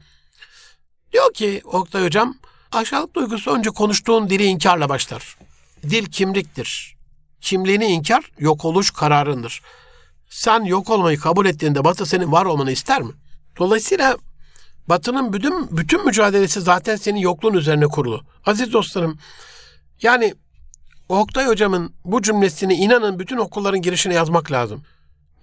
Diyor 1.13 1.33
ki 1.33 1.61
Oktay 1.63 2.05
Hocam, 2.05 2.35
aşağılık 2.71 3.15
duygusu 3.15 3.51
önce 3.51 3.69
konuştuğun 3.69 4.29
dili 4.29 4.43
inkarla 4.43 4.89
başlar. 4.89 5.37
Dil 5.83 6.05
kimliktir. 6.05 6.95
Kimliğini 7.41 7.85
inkar, 7.85 8.31
yok 8.39 8.65
oluş 8.65 8.91
kararındır. 8.91 9.61
Sen 10.29 10.63
yok 10.63 10.89
olmayı 10.89 11.19
kabul 11.19 11.45
ettiğinde 11.45 11.83
Batı 11.83 12.05
senin 12.05 12.31
var 12.31 12.45
olmanı 12.45 12.71
ister 12.71 13.01
mi? 13.01 13.11
Dolayısıyla 13.57 14.17
Batı'nın 14.89 15.33
bütün, 15.33 15.77
bütün 15.77 16.05
mücadelesi 16.05 16.61
zaten 16.61 16.95
senin 16.95 17.19
yokluğun 17.19 17.53
üzerine 17.53 17.87
kurulu. 17.87 18.21
Aziz 18.45 18.73
dostlarım, 18.73 19.17
yani 20.01 20.33
Oktay 21.09 21.47
Hocam'ın 21.47 21.93
bu 22.05 22.21
cümlesini 22.21 22.73
inanın 22.73 23.19
bütün 23.19 23.37
okulların 23.37 23.81
girişine 23.81 24.13
yazmak 24.13 24.51
lazım. 24.51 24.83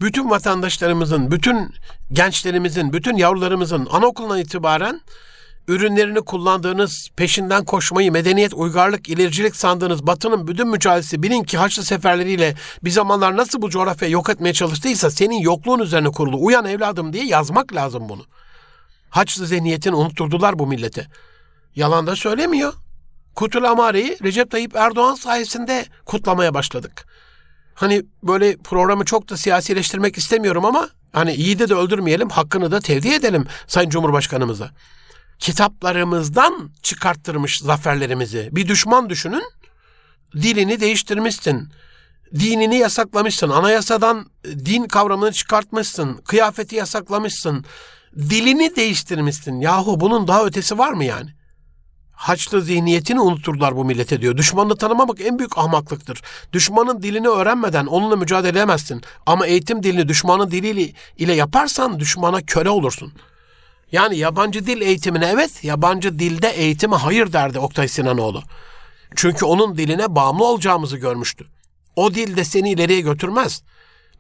Bütün 0.01 0.31
vatandaşlarımızın, 0.31 1.31
bütün 1.31 1.75
gençlerimizin, 2.13 2.93
bütün 2.93 3.17
yavrularımızın 3.17 3.87
anaokulundan 3.87 4.39
itibaren 4.39 5.01
ürünlerini 5.69 6.21
kullandığınız, 6.21 7.09
peşinden 7.17 7.65
koşmayı, 7.65 8.13
medeniyet, 8.13 8.55
uygarlık, 8.55 9.09
ilericilik 9.09 9.57
sandığınız 9.57 10.07
Batı'nın 10.07 10.47
bütün 10.47 10.69
mücadelesi 10.69 11.23
bilin 11.23 11.43
ki 11.43 11.59
Haçlı 11.59 11.85
seferleriyle 11.85 12.55
bir 12.85 12.91
zamanlar 12.91 13.37
nasıl 13.37 13.63
bu 13.63 13.71
coğrafyayı 13.71 14.13
yok 14.13 14.31
etmeye 14.31 14.53
çalıştıysa 14.53 15.11
senin 15.11 15.39
yokluğun 15.39 15.79
üzerine 15.79 16.09
kurulu. 16.09 16.45
Uyan 16.45 16.65
evladım 16.65 17.13
diye 17.13 17.25
yazmak 17.25 17.75
lazım 17.75 18.09
bunu. 18.09 18.25
Haçlı 19.11 19.47
zihniyetini 19.47 19.95
unutturdular 19.95 20.59
bu 20.59 20.67
millete. 20.67 21.07
Yalan 21.75 22.07
da 22.07 22.17
söylemiyor. 22.17 22.73
Kutul 23.35 23.65
Amare'yi 23.65 24.19
Recep 24.23 24.51
Tayyip 24.51 24.77
Erdoğan 24.77 25.15
sayesinde 25.15 25.87
kutlamaya 26.05 26.55
başladık. 26.55 27.07
Hani 27.75 28.03
böyle 28.23 28.57
programı 28.57 29.05
çok 29.05 29.31
da 29.31 29.37
siyasileştirmek 29.37 30.19
istemiyorum 30.19 30.65
ama 30.65 30.89
hani 31.13 31.35
iyi 31.35 31.59
de 31.59 31.69
de 31.69 31.75
öldürmeyelim, 31.75 32.29
hakkını 32.29 32.71
da 32.71 32.81
tevdi 32.81 33.09
edelim 33.09 33.47
Sayın 33.67 33.91
Cumhurbaşkanımıza 33.91 34.71
kitaplarımızdan 35.41 36.71
çıkarttırmış 36.83 37.59
zaferlerimizi. 37.59 38.49
Bir 38.53 38.69
düşman 38.69 39.11
düşünün, 39.11 39.45
dilini 40.33 40.81
değiştirmişsin. 40.81 41.69
Dinini 42.35 42.77
yasaklamışsın. 42.77 43.51
Anayasadan 43.51 44.27
din 44.45 44.85
kavramını 44.85 45.33
çıkartmışsın. 45.33 46.17
Kıyafeti 46.17 46.77
yasaklamışsın. 46.77 47.65
Dilini 48.17 48.77
değiştirmişsin. 48.77 49.61
Yahu 49.61 50.01
bunun 50.01 50.29
daha 50.29 50.45
ötesi 50.45 50.79
var 50.79 50.93
mı 50.93 51.05
yani? 51.05 51.31
Haçlı 52.13 52.63
zihniyetini 52.63 53.21
unuturlar 53.21 53.77
bu 53.77 53.85
millete 53.85 54.21
diyor. 54.21 54.37
Düşmanını 54.37 54.77
tanımamak 54.77 55.21
en 55.21 55.39
büyük 55.39 55.59
ahmaklıktır. 55.59 56.23
Düşmanın 56.53 57.03
dilini 57.03 57.29
öğrenmeden 57.29 57.87
onunla 57.87 58.17
mücadele 58.17 58.59
edemezsin. 58.59 59.03
Ama 59.27 59.47
eğitim 59.47 59.83
dilini 59.83 60.09
düşmanın 60.09 60.51
diliyle 60.51 60.93
ile 61.19 61.35
yaparsan 61.35 62.01
düşmana 62.01 62.41
köle 62.41 62.71
olursun.'' 62.71 63.30
Yani 63.93 64.19
yabancı 64.19 64.67
dil 64.67 64.81
eğitimine 64.81 65.27
evet, 65.27 65.65
yabancı 65.65 66.19
dilde 66.19 66.49
eğitime 66.49 66.97
hayır 66.97 67.33
derdi 67.33 67.59
Oktay 67.59 67.89
Sinanoğlu. 67.89 68.43
Çünkü 69.17 69.45
onun 69.45 69.77
diline 69.77 70.15
bağımlı 70.15 70.45
olacağımızı 70.45 70.97
görmüştü. 70.97 71.47
O 71.97 72.15
dil 72.15 72.37
de 72.37 72.45
seni 72.45 72.71
ileriye 72.71 73.01
götürmez. 73.01 73.63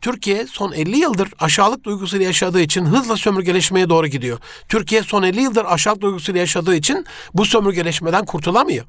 Türkiye 0.00 0.46
son 0.46 0.72
50 0.72 0.96
yıldır 0.96 1.28
aşağılık 1.38 1.84
duygusuyla 1.84 2.26
yaşadığı 2.26 2.60
için 2.60 2.84
hızla 2.84 3.16
sömürgeleşmeye 3.16 3.88
doğru 3.88 4.06
gidiyor. 4.06 4.38
Türkiye 4.68 5.02
son 5.02 5.22
50 5.22 5.40
yıldır 5.40 5.64
aşağılık 5.64 6.00
duygusuyla 6.00 6.40
yaşadığı 6.40 6.74
için 6.74 7.06
bu 7.34 7.44
sömürgeleşmeden 7.44 8.24
kurtulamıyor. 8.24 8.84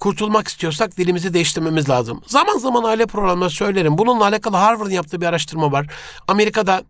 Kurtulmak 0.00 0.48
istiyorsak 0.48 0.96
dilimizi 0.96 1.34
değiştirmemiz 1.34 1.88
lazım. 1.88 2.22
Zaman 2.26 2.58
zaman 2.58 2.84
aile 2.84 3.06
programında 3.06 3.50
söylerim. 3.50 3.98
Bununla 3.98 4.24
alakalı 4.24 4.56
Harvard'ın 4.56 4.90
yaptığı 4.90 5.20
bir 5.20 5.26
araştırma 5.26 5.72
var. 5.72 5.86
Amerika'da 6.28 6.82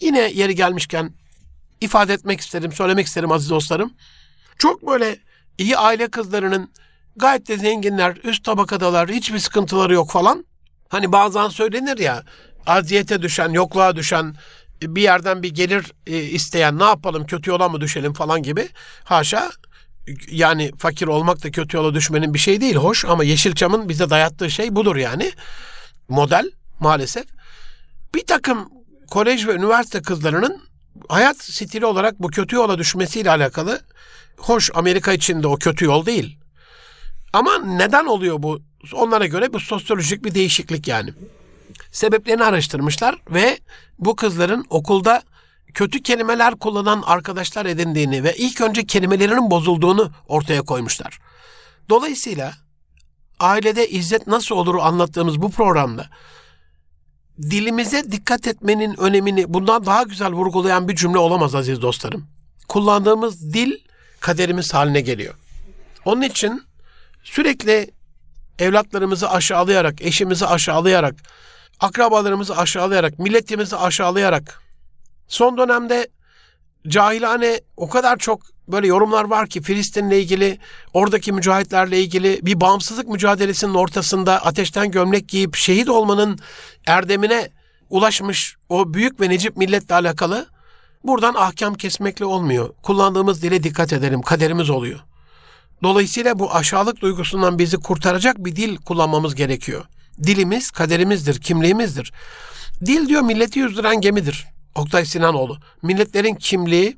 yine 0.00 0.20
yeri 0.20 0.54
gelmişken 0.54 1.14
ifade 1.82 2.12
etmek 2.12 2.40
isterim, 2.40 2.72
söylemek 2.72 3.06
isterim 3.06 3.32
aziz 3.32 3.50
dostlarım. 3.50 3.92
Çok 4.58 4.86
böyle 4.86 5.18
iyi 5.58 5.76
aile 5.76 6.08
kızlarının 6.08 6.72
gayet 7.16 7.48
de 7.48 7.58
zenginler, 7.58 8.16
üst 8.24 8.44
tabakadalar, 8.44 9.10
hiçbir 9.10 9.38
sıkıntıları 9.38 9.94
yok 9.94 10.10
falan. 10.10 10.46
Hani 10.88 11.12
bazen 11.12 11.48
söylenir 11.48 11.98
ya, 11.98 12.24
aziyete 12.66 13.22
düşen, 13.22 13.48
yokluğa 13.48 13.96
düşen, 13.96 14.36
bir 14.82 15.02
yerden 15.02 15.42
bir 15.42 15.54
gelir 15.54 15.92
e, 16.06 16.22
isteyen 16.22 16.78
ne 16.78 16.84
yapalım 16.84 17.26
kötü 17.26 17.50
yola 17.50 17.68
mı 17.68 17.80
düşelim 17.80 18.12
falan 18.12 18.42
gibi. 18.42 18.68
Haşa 19.04 19.50
yani 20.30 20.72
fakir 20.78 21.06
olmak 21.06 21.44
da 21.44 21.50
kötü 21.50 21.76
yola 21.76 21.94
düşmenin 21.94 22.34
bir 22.34 22.38
şey 22.38 22.60
değil 22.60 22.76
hoş 22.76 23.04
ama 23.04 23.24
Yeşilçam'ın 23.24 23.88
bize 23.88 24.10
dayattığı 24.10 24.50
şey 24.50 24.76
budur 24.76 24.96
yani. 24.96 25.32
Model 26.08 26.50
maalesef. 26.80 27.24
Bir 28.14 28.26
takım 28.26 28.68
kolej 29.10 29.46
ve 29.46 29.52
üniversite 29.52 30.02
kızlarının 30.02 30.62
hayat 31.08 31.36
stili 31.44 31.86
olarak 31.86 32.22
bu 32.22 32.28
kötü 32.28 32.56
yola 32.56 32.78
düşmesiyle 32.78 33.30
alakalı 33.30 33.80
hoş 34.36 34.70
Amerika 34.74 35.12
için 35.12 35.42
de 35.42 35.46
o 35.46 35.56
kötü 35.56 35.84
yol 35.84 36.06
değil. 36.06 36.38
Ama 37.32 37.58
neden 37.58 38.06
oluyor 38.06 38.42
bu? 38.42 38.60
Onlara 38.92 39.26
göre 39.26 39.52
bu 39.52 39.60
sosyolojik 39.60 40.24
bir 40.24 40.34
değişiklik 40.34 40.88
yani. 40.88 41.10
Sebeplerini 41.92 42.44
araştırmışlar 42.44 43.16
ve 43.30 43.58
bu 43.98 44.16
kızların 44.16 44.66
okulda 44.70 45.22
kötü 45.74 46.02
kelimeler 46.02 46.54
kullanan 46.54 47.02
arkadaşlar 47.06 47.66
edindiğini 47.66 48.24
ve 48.24 48.34
ilk 48.36 48.60
önce 48.60 48.86
kelimelerinin 48.86 49.50
bozulduğunu 49.50 50.10
ortaya 50.28 50.62
koymuşlar. 50.62 51.18
Dolayısıyla 51.88 52.52
ailede 53.40 53.88
izzet 53.88 54.26
nasıl 54.26 54.56
olur 54.56 54.74
anlattığımız 54.80 55.42
bu 55.42 55.50
programda 55.50 56.06
dilimize 57.38 58.12
dikkat 58.12 58.46
etmenin 58.46 59.00
önemini 59.00 59.54
bundan 59.54 59.86
daha 59.86 60.02
güzel 60.02 60.32
vurgulayan 60.32 60.88
bir 60.88 60.96
cümle 60.96 61.18
olamaz 61.18 61.54
aziz 61.54 61.82
dostlarım. 61.82 62.26
Kullandığımız 62.68 63.54
dil 63.54 63.72
kaderimiz 64.20 64.74
haline 64.74 65.00
geliyor. 65.00 65.34
Onun 66.04 66.22
için 66.22 66.62
sürekli 67.22 67.90
evlatlarımızı 68.58 69.30
aşağılayarak, 69.30 70.02
eşimizi 70.02 70.46
aşağılayarak, 70.46 71.14
akrabalarımızı 71.80 72.56
aşağılayarak, 72.56 73.18
milletimizi 73.18 73.76
aşağılayarak 73.76 74.62
son 75.28 75.56
dönemde 75.58 76.08
cahilane 76.88 77.60
o 77.76 77.88
kadar 77.88 78.18
çok 78.18 78.42
böyle 78.68 78.86
yorumlar 78.86 79.24
var 79.24 79.48
ki 79.48 79.62
Filistin'le 79.62 80.10
ilgili, 80.10 80.58
oradaki 80.94 81.32
mücahitlerle 81.32 82.00
ilgili 82.00 82.40
bir 82.42 82.60
bağımsızlık 82.60 83.08
mücadelesinin 83.08 83.74
ortasında 83.74 84.44
ateşten 84.44 84.90
gömlek 84.90 85.28
giyip 85.28 85.56
şehit 85.56 85.88
olmanın 85.88 86.38
erdemine 86.86 87.48
ulaşmış 87.90 88.56
o 88.68 88.94
büyük 88.94 89.20
ve 89.20 89.28
necip 89.28 89.56
milletle 89.56 89.94
alakalı 89.94 90.46
buradan 91.04 91.34
ahkam 91.34 91.74
kesmekle 91.74 92.24
olmuyor. 92.24 92.74
Kullandığımız 92.82 93.42
dile 93.42 93.62
dikkat 93.62 93.92
edelim, 93.92 94.22
kaderimiz 94.22 94.70
oluyor. 94.70 95.00
Dolayısıyla 95.82 96.38
bu 96.38 96.54
aşağılık 96.54 97.00
duygusundan 97.00 97.58
bizi 97.58 97.76
kurtaracak 97.76 98.44
bir 98.44 98.56
dil 98.56 98.76
kullanmamız 98.76 99.34
gerekiyor. 99.34 99.84
Dilimiz 100.22 100.70
kaderimizdir, 100.70 101.40
kimliğimizdir. 101.40 102.12
Dil 102.86 103.08
diyor 103.08 103.22
milleti 103.22 103.58
yüzdüren 103.58 104.00
gemidir. 104.00 104.46
Oktay 104.74 105.04
Sinanoğlu. 105.04 105.58
Milletlerin 105.82 106.34
kimliği, 106.34 106.96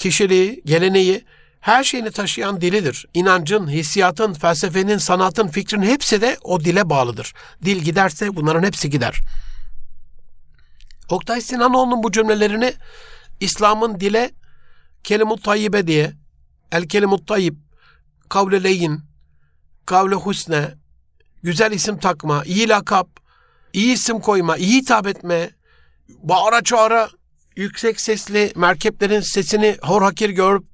kişiliği, 0.00 0.62
geleneği, 0.64 1.24
her 1.60 1.84
şeyini 1.84 2.10
taşıyan 2.10 2.60
dilidir. 2.60 3.06
İnancın, 3.14 3.68
hissiyatın, 3.68 4.32
felsefenin, 4.32 4.98
sanatın, 4.98 5.48
fikrin 5.48 5.82
hepsi 5.82 6.20
de 6.20 6.36
o 6.42 6.60
dile 6.60 6.90
bağlıdır. 6.90 7.32
Dil 7.64 7.76
giderse 7.76 8.36
bunların 8.36 8.62
hepsi 8.62 8.90
gider. 8.90 9.20
Oktay 11.08 11.40
Sinanoğlu'nun 11.40 12.02
bu 12.02 12.12
cümlelerini 12.12 12.72
İslam'ın 13.40 14.00
dile 14.00 14.30
kelimut 15.04 15.44
tayyibe 15.44 15.86
diye, 15.86 16.12
el 16.72 16.88
kelimut 16.88 17.26
tayyib, 17.26 17.56
kavle 18.28 18.62
leyin, 18.62 19.00
kavle 19.86 20.14
husne, 20.14 20.74
güzel 21.42 21.72
isim 21.72 21.98
takma, 21.98 22.44
iyi 22.44 22.68
lakap, 22.68 23.08
iyi 23.72 23.94
isim 23.94 24.20
koyma, 24.20 24.56
iyi 24.56 24.76
hitap 24.76 25.06
etme, 25.06 25.50
bağıra 26.08 26.62
çağıra, 26.62 27.08
yüksek 27.60 28.00
sesli 28.00 28.52
merkeplerin 28.56 29.20
sesini 29.20 29.76
hor 29.82 30.02
hakir 30.02 30.30
görüp 30.30 30.64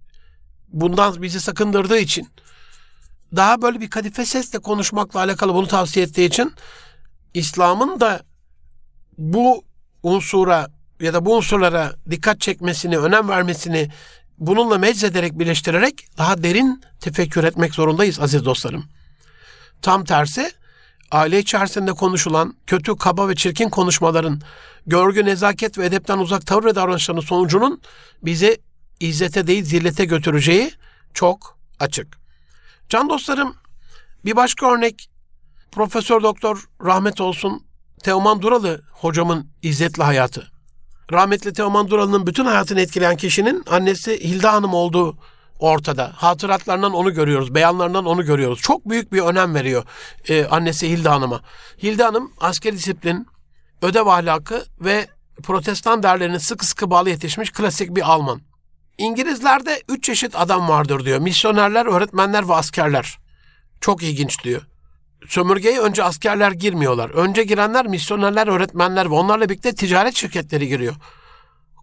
bundan 0.68 1.22
bizi 1.22 1.40
sakındırdığı 1.40 1.98
için 1.98 2.28
daha 3.36 3.62
böyle 3.62 3.80
bir 3.80 3.90
kadife 3.90 4.24
sesle 4.24 4.58
konuşmakla 4.58 5.20
alakalı 5.20 5.54
bunu 5.54 5.66
tavsiye 5.66 6.06
ettiği 6.06 6.26
için 6.26 6.52
İslam'ın 7.34 8.00
da 8.00 8.22
bu 9.18 9.64
unsura 10.02 10.68
ya 11.00 11.14
da 11.14 11.24
bu 11.24 11.36
unsurlara 11.36 11.94
dikkat 12.10 12.40
çekmesini, 12.40 12.98
önem 12.98 13.28
vermesini 13.28 13.90
bununla 14.38 14.78
meczederek, 14.78 15.38
birleştirerek 15.38 16.06
daha 16.18 16.42
derin 16.42 16.82
tefekkür 17.00 17.44
etmek 17.44 17.74
zorundayız 17.74 18.20
aziz 18.20 18.44
dostlarım. 18.44 18.84
Tam 19.82 20.04
tersi 20.04 20.52
aile 21.10 21.38
içerisinde 21.38 21.92
konuşulan 21.92 22.56
kötü, 22.66 22.96
kaba 22.96 23.28
ve 23.28 23.34
çirkin 23.34 23.68
konuşmaların, 23.68 24.40
görgü, 24.86 25.24
nezaket 25.24 25.78
ve 25.78 25.86
edepten 25.86 26.18
uzak 26.18 26.46
tavır 26.46 26.64
ve 26.64 26.74
davranışların 26.74 27.20
sonucunun 27.20 27.80
bizi 28.22 28.58
izzete 29.00 29.46
değil 29.46 29.64
zillete 29.64 30.04
götüreceği 30.04 30.70
çok 31.14 31.58
açık. 31.80 32.18
Can 32.88 33.08
dostlarım, 33.08 33.56
bir 34.24 34.36
başka 34.36 34.74
örnek 34.74 35.10
Profesör 35.72 36.22
Doktor 36.22 36.64
rahmet 36.84 37.20
olsun 37.20 37.62
Teoman 38.02 38.42
Duralı 38.42 38.82
hocamın 38.92 39.50
izzetli 39.62 40.02
hayatı. 40.02 40.50
Rahmetli 41.12 41.52
Teoman 41.52 41.90
Duralı'nın 41.90 42.26
bütün 42.26 42.44
hayatını 42.44 42.80
etkileyen 42.80 43.16
kişinin 43.16 43.62
annesi 43.70 44.20
Hilda 44.24 44.52
Hanım 44.52 44.74
olduğu 44.74 45.18
ortada. 45.58 46.12
Hatıratlarından 46.16 46.92
onu 46.92 47.14
görüyoruz, 47.14 47.54
beyanlarından 47.54 48.04
onu 48.04 48.24
görüyoruz. 48.24 48.60
Çok 48.60 48.88
büyük 48.88 49.12
bir 49.12 49.20
önem 49.20 49.54
veriyor 49.54 49.84
e, 50.28 50.44
annesi 50.44 50.90
Hilda 50.90 51.12
Hanım'a. 51.12 51.40
Hilda 51.82 52.06
Hanım 52.06 52.32
asker 52.40 52.72
disiplin, 52.72 53.26
ödev 53.82 54.06
ahlakı 54.06 54.64
ve 54.80 55.06
protestan 55.42 56.02
değerlerine 56.02 56.38
sıkı 56.38 56.66
sıkı 56.66 56.90
bağlı 56.90 57.10
yetişmiş 57.10 57.52
klasik 57.52 57.96
bir 57.96 58.10
Alman. 58.12 58.40
İngilizlerde 58.98 59.82
üç 59.88 60.04
çeşit 60.04 60.36
adam 60.36 60.68
vardır 60.68 61.04
diyor. 61.04 61.18
Misyonerler, 61.18 61.86
öğretmenler 61.86 62.48
ve 62.48 62.54
askerler. 62.54 63.18
Çok 63.80 64.02
ilginç 64.02 64.44
diyor. 64.44 64.62
Sömürgeye 65.28 65.80
önce 65.80 66.04
askerler 66.04 66.52
girmiyorlar. 66.52 67.10
Önce 67.10 67.42
girenler 67.42 67.86
misyonerler, 67.86 68.46
öğretmenler 68.46 69.10
ve 69.10 69.14
onlarla 69.14 69.48
birlikte 69.48 69.74
ticaret 69.74 70.16
şirketleri 70.16 70.68
giriyor. 70.68 70.94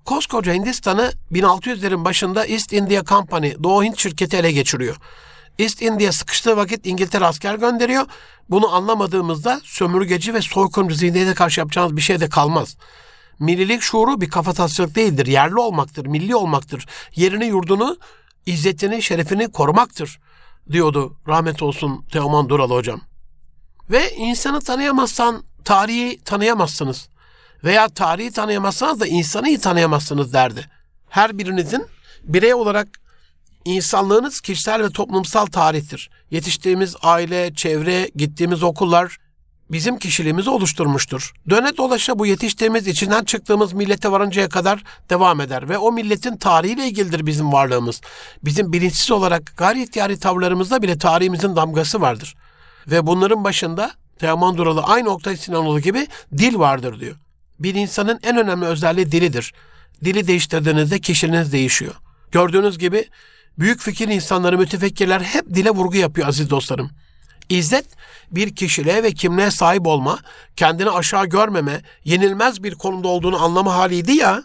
Koskoca 0.06 0.54
Hindistan'ı 0.54 1.12
1600'lerin 1.32 2.06
başında 2.06 2.46
East 2.46 2.74
India 2.74 3.04
Company, 3.04 3.54
Doğu 3.64 3.84
Hint 3.84 4.00
şirketi 4.00 4.38
ele 4.38 4.52
geçiriyor. 4.52 4.96
East 5.60 5.82
India 5.82 6.12
sıkıştığı 6.12 6.58
vakit 6.58 6.86
İngiltere 6.86 7.26
asker 7.26 7.56
gönderiyor. 7.56 8.06
Bunu 8.50 8.74
anlamadığımızda 8.76 9.62
sömürgeci 9.64 10.34
ve 10.34 10.42
soykuncu 10.42 10.96
zihniyete 10.96 11.34
karşı 11.34 11.60
yapacağımız 11.60 11.98
bir 11.98 12.02
şey 12.02 12.20
de 12.20 12.30
kalmaz. 12.30 12.78
Millilik 13.40 13.82
şuuru 13.82 14.22
bir 14.22 14.30
kafatasçılık 14.30 14.96
değildir. 14.96 15.26
Yerli 15.26 15.56
olmaktır, 15.60 16.06
milli 16.06 16.36
olmaktır. 16.36 16.86
Yerini, 17.16 17.46
yurdunu, 17.46 17.98
izzetini, 18.46 19.02
şerefini 19.02 19.52
korumaktır 19.52 20.20
diyordu 20.72 21.18
rahmet 21.28 21.64
olsun 21.64 22.06
Teoman 22.12 22.50
Duralı 22.50 22.74
hocam. 22.74 23.02
Ve 23.90 24.12
insanı 24.12 24.62
tanıyamazsan 24.62 25.44
tarihi 25.66 26.24
tanıyamazsınız. 26.24 27.10
Veya 27.64 27.90
tarihi 27.90 28.32
tanıyamazsanız 28.32 29.00
da 29.00 29.08
insanı 29.08 29.48
iyi 29.48 29.60
tanıyamazsınız 29.60 30.34
derdi. 30.34 30.70
Her 31.10 31.38
birinizin 31.38 31.86
birey 32.24 32.54
olarak 32.54 33.03
insanlığınız 33.66 34.42
kişisel 34.42 34.84
ve 34.84 34.90
toplumsal 34.90 35.46
tarihtir. 35.46 36.10
Yetiştiğimiz 36.32 36.96
aile, 37.02 37.54
çevre, 37.56 38.12
gittiğimiz 38.16 38.64
okullar 38.64 39.18
bizim 39.74 40.00
kişiliğimizi 40.00 40.50
oluşturmuştur. 40.50 41.34
Döne 41.50 41.78
dolaşa 41.78 42.20
bu 42.20 42.26
yetiştiğimiz, 42.26 42.88
içinden 42.88 43.24
çıktığımız 43.24 43.74
millete 43.74 44.12
varıncaya 44.12 44.50
kadar 44.50 44.84
devam 45.10 45.42
eder 45.42 45.70
ve 45.70 45.78
o 45.78 45.92
milletin 45.92 46.38
tarihiyle 46.38 46.88
ilgilidir 46.88 47.26
bizim 47.26 47.54
varlığımız. 47.54 48.02
Bizim 48.44 48.74
bilinçsiz 48.74 49.12
olarak 49.12 49.58
gayri 49.58 49.84
ihtiyari 49.84 50.20
tavırlarımızda 50.20 50.82
bile 50.82 50.98
tarihimizin 50.98 51.56
damgası 51.56 52.02
vardır. 52.02 52.36
Ve 52.88 53.08
bunların 53.08 53.44
başında 53.44 53.92
Teoman 54.20 54.58
Duralı 54.58 54.82
aynı 54.84 55.10
Oktay 55.10 55.38
Sinanoğlu 55.38 55.80
gibi 55.80 56.08
dil 56.38 56.60
vardır 56.60 57.00
diyor. 57.00 57.16
Bir 57.60 57.76
insanın 57.76 58.20
en 58.24 58.38
önemli 58.38 58.66
özelliği 58.66 59.12
dilidir. 59.12 59.54
Dili 60.04 60.28
değiştirdiğinizde 60.28 61.00
kişiliğiniz 61.00 61.54
değişiyor. 61.54 61.94
Gördüğünüz 62.32 62.78
gibi 62.78 63.10
büyük 63.60 63.82
fikir 63.82 64.08
insanları, 64.08 64.58
mütefekkirler 64.58 65.22
hep 65.22 65.54
dile 65.54 65.70
vurgu 65.70 65.98
yapıyor 65.98 66.28
aziz 66.28 66.50
dostlarım. 66.50 66.92
İzzet 67.50 67.86
bir 68.32 68.56
kişiliğe 68.56 69.04
ve 69.04 69.12
kimliğe 69.12 69.52
sahip 69.52 69.88
olma, 69.88 70.20
kendini 70.56 70.90
aşağı 70.90 71.26
görmeme, 71.26 71.82
yenilmez 72.04 72.64
bir 72.64 72.76
konumda 72.76 73.08
olduğunu 73.08 73.44
anlama 73.44 73.76
haliydi 73.76 74.12
ya. 74.12 74.44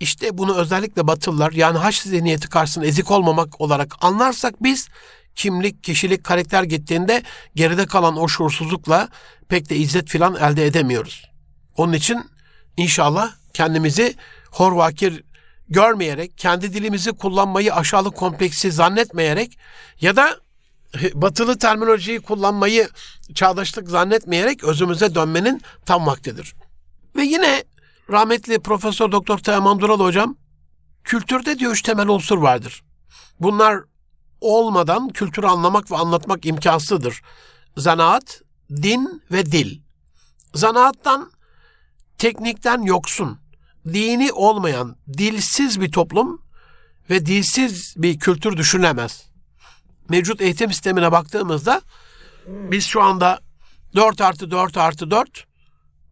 İşte 0.00 0.38
bunu 0.38 0.56
özellikle 0.56 1.06
Batılılar 1.06 1.52
yani 1.52 1.78
haç 1.78 2.02
zihniyeti 2.02 2.48
karşısında 2.48 2.86
ezik 2.86 3.10
olmamak 3.10 3.60
olarak 3.60 3.94
anlarsak 4.00 4.62
biz 4.62 4.88
kimlik, 5.34 5.84
kişilik, 5.84 6.24
karakter 6.24 6.62
gittiğinde 6.62 7.22
geride 7.54 7.86
kalan 7.86 8.16
o 8.16 8.28
şuursuzlukla 8.28 9.08
pek 9.48 9.70
de 9.70 9.76
izzet 9.76 10.08
filan 10.08 10.36
elde 10.36 10.66
edemiyoruz. 10.66 11.30
Onun 11.76 11.92
için 11.92 12.30
inşallah 12.76 13.32
kendimizi 13.54 14.14
horvakir 14.50 15.22
görmeyerek, 15.68 16.38
kendi 16.38 16.72
dilimizi 16.72 17.12
kullanmayı 17.12 17.74
aşağılık 17.74 18.16
kompleksi 18.16 18.72
zannetmeyerek 18.72 19.58
ya 20.00 20.16
da 20.16 20.36
batılı 21.14 21.58
terminolojiyi 21.58 22.20
kullanmayı 22.20 22.88
çağdaşlık 23.34 23.88
zannetmeyerek 23.88 24.64
özümüze 24.64 25.14
dönmenin 25.14 25.60
tam 25.86 26.06
vaktidir. 26.06 26.54
Ve 27.16 27.22
yine 27.22 27.64
rahmetli 28.10 28.58
Profesör 28.58 29.12
Doktor 29.12 29.38
Teoman 29.38 29.80
Dural 29.80 30.00
hocam 30.00 30.36
kültürde 31.04 31.58
diyor 31.58 31.72
üç 31.72 31.82
temel 31.82 32.08
unsur 32.08 32.38
vardır. 32.38 32.82
Bunlar 33.40 33.80
olmadan 34.40 35.08
kültürü 35.08 35.46
anlamak 35.46 35.90
ve 35.90 35.96
anlatmak 35.96 36.46
imkansızdır. 36.46 37.22
Zanaat, 37.76 38.42
din 38.70 39.22
ve 39.30 39.46
dil. 39.46 39.80
Zanaattan, 40.54 41.30
teknikten 42.18 42.82
yoksun, 42.82 43.38
dini 43.92 44.32
olmayan, 44.32 44.96
dilsiz 45.18 45.80
bir 45.80 45.92
toplum 45.92 46.42
ve 47.10 47.26
dilsiz 47.26 47.94
bir 47.96 48.18
kültür 48.18 48.56
düşünemez. 48.56 49.26
Mevcut 50.08 50.40
eğitim 50.40 50.72
sistemine 50.72 51.12
baktığımızda 51.12 51.80
biz 52.46 52.84
şu 52.84 53.02
anda 53.02 53.40
4 53.94 54.20
artı 54.20 54.50
4 54.50 54.76
artı 54.76 55.10
4 55.10 55.44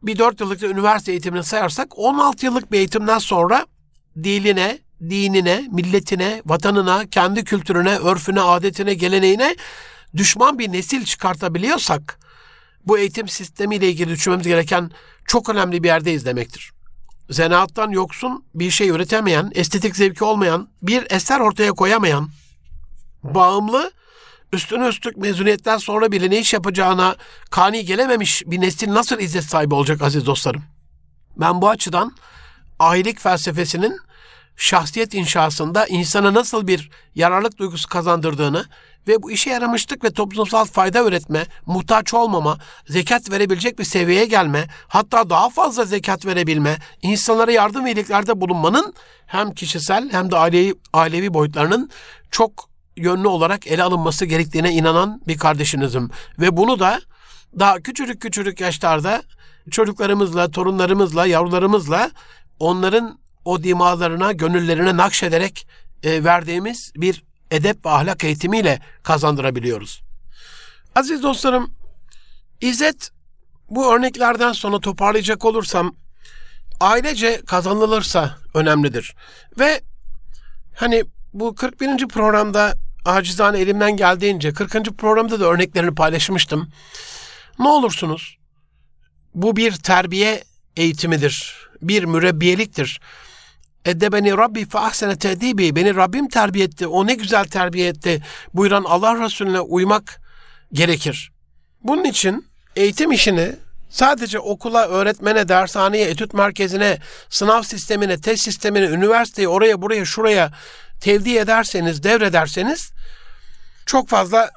bir 0.03 0.19
4 0.19 0.41
yıllık 0.41 0.63
üniversite 0.63 1.13
eğitimini 1.13 1.45
sayarsak 1.45 1.99
16 1.99 2.47
yıllık 2.47 2.73
bir 2.73 2.79
eğitimden 2.79 3.19
sonra 3.19 3.67
diline, 4.17 4.79
dinine, 5.01 5.69
milletine, 5.73 6.43
vatanına, 6.47 7.07
kendi 7.07 7.45
kültürüne, 7.45 7.99
örfüne, 7.99 8.41
adetine, 8.41 8.95
geleneğine 8.95 9.57
düşman 10.17 10.59
bir 10.59 10.73
nesil 10.73 11.05
çıkartabiliyorsak 11.05 12.19
bu 12.87 12.99
eğitim 12.99 13.29
sistemiyle 13.29 13.89
ilgili 13.89 14.11
düşünmemiz 14.11 14.47
gereken 14.47 14.91
çok 15.27 15.49
önemli 15.49 15.83
bir 15.83 15.89
yerdeyiz 15.89 16.27
demektir. 16.27 16.73
Zanaattan 17.31 17.91
yoksun, 17.91 18.45
bir 18.55 18.71
şey 18.71 18.89
üretemeyen, 18.89 19.51
estetik 19.55 19.97
zevki 19.97 20.25
olmayan, 20.25 20.69
bir 20.83 21.07
eser 21.11 21.41
ortaya 21.41 21.73
koyamayan, 21.73 22.29
bağımlı, 23.23 23.93
üstüne 24.53 24.89
üstlük 24.89 25.17
mezuniyetten 25.17 25.79
sonra 25.79 26.13
bile 26.13 26.31
ne 26.31 26.39
iş 26.39 26.53
yapacağına 26.53 27.17
kani 27.51 27.85
gelememiş 27.85 28.43
bir 28.47 28.61
nesil 28.61 28.89
nasıl 28.95 29.19
izzet 29.19 29.45
sahibi 29.45 29.75
olacak 29.75 30.03
aziz 30.03 30.27
dostlarım? 30.27 30.63
Ben 31.37 31.63
bu 31.63 31.69
açıdan 31.69 32.13
ahilik 32.79 33.21
felsefesinin 33.21 33.99
şahsiyet 34.57 35.15
inşasında 35.15 35.87
insana 35.87 36.35
nasıl 36.35 36.67
bir 36.67 36.91
yararlık 37.15 37.59
duygusu 37.59 37.89
kazandırdığını 37.89 38.67
ve 39.09 39.23
bu 39.23 39.31
işe 39.31 39.51
yaramışlık 39.51 40.05
ve 40.05 40.11
toplumsal 40.11 40.65
fayda 40.65 41.05
üretme, 41.05 41.47
muhtaç 41.67 42.15
olmama, 42.15 42.59
zekat 42.89 43.31
verebilecek 43.31 43.79
bir 43.79 43.85
seviyeye 43.85 44.27
gelme, 44.27 44.67
hatta 44.89 45.31
daha 45.31 45.51
fazla 45.51 45.85
zekat 45.85 46.27
verebilme, 46.27 46.77
insanlara 47.03 47.53
yardım 47.53 47.85
ve 47.85 47.91
iyiliklerde 47.91 48.41
bulunmanın 48.41 48.95
hem 49.27 49.55
kişisel 49.55 50.13
hem 50.13 50.31
de 50.31 50.37
ailevi, 50.37 50.75
ailevi 50.93 51.35
boyutlarının 51.35 51.91
çok 52.31 52.69
yönlü 52.97 53.29
olarak 53.29 53.67
ele 53.67 53.83
alınması 53.83 54.27
gerektiğine 54.27 54.73
inanan 54.73 55.21
bir 55.29 55.39
kardeşinizim. 55.39 56.11
Ve 56.39 56.57
bunu 56.57 56.79
da 56.79 57.01
daha 57.59 57.81
küçücük 57.81 58.23
küçücük 58.23 58.61
yaşlarda 58.61 59.23
çocuklarımızla, 59.71 60.51
torunlarımızla, 60.51 61.27
yavrularımızla 61.27 62.11
onların 62.59 63.19
o 63.45 63.63
dimalarına, 63.63 64.33
gönüllerine 64.33 64.97
nakşederek 64.97 65.67
e, 66.03 66.25
verdiğimiz 66.25 66.93
bir 66.97 67.25
edep 67.51 67.87
ve 67.87 67.91
ahlak 67.91 68.25
eğitimiyle 68.25 68.81
kazandırabiliyoruz. 69.03 70.03
Aziz 70.95 71.23
dostlarım, 71.23 71.75
İzzet 72.61 73.11
bu 73.71 73.95
örneklerden 73.95 74.53
sonra 74.53 74.81
toparlayacak 74.81 75.45
olursam 75.45 75.97
ailece 76.81 77.43
kazanılırsa 77.47 78.39
önemlidir. 78.55 79.15
Ve 79.59 79.81
hani 80.77 81.05
bu 81.33 81.55
41. 81.55 82.09
programda 82.09 82.75
acizane 83.05 83.59
elimden 83.59 83.97
geldiğince 83.97 84.53
40. 84.53 84.99
programda 84.99 85.41
da 85.41 85.45
örneklerini 85.45 85.95
paylaşmıştım. 85.95 86.69
Ne 87.59 87.69
olursunuz 87.69 88.39
bu 89.35 89.57
bir 89.57 89.73
terbiye 89.73 90.45
eğitimidir. 90.77 91.57
Bir 91.83 92.05
mürebbiyeliktir. 92.05 93.01
Eddebeni 93.85 94.37
Rabbi 94.37 94.69
fe 94.69 94.79
ahsene 94.79 95.19
tedibi. 95.19 95.77
Beni 95.77 95.97
Rabbim 95.97 96.29
terbiye 96.29 96.65
etti. 96.65 96.87
O 96.87 97.07
ne 97.07 97.15
güzel 97.15 97.45
terbiye 97.45 97.89
etti. 97.89 98.23
Buyuran 98.55 98.85
Allah 98.85 99.25
Resulüne 99.25 99.61
uymak 99.61 100.21
gerekir. 100.73 101.33
Bunun 101.83 102.05
için 102.05 102.47
eğitim 102.77 103.13
işini 103.13 103.57
sadece 103.89 104.39
okula, 104.39 104.89
öğretmene, 104.89 105.49
dershaneye, 105.49 106.09
etüt 106.09 106.35
merkezine, 106.35 106.99
sınav 107.29 107.63
sistemine, 107.63 108.21
test 108.21 108.45
sistemine, 108.45 108.85
üniversiteye, 108.85 109.49
oraya, 109.49 109.83
buraya, 109.83 110.05
şuraya 110.05 110.53
tevdi 111.01 111.37
ederseniz, 111.37 112.03
devrederseniz 112.03 112.93
çok 113.87 114.09
fazla 114.09 114.51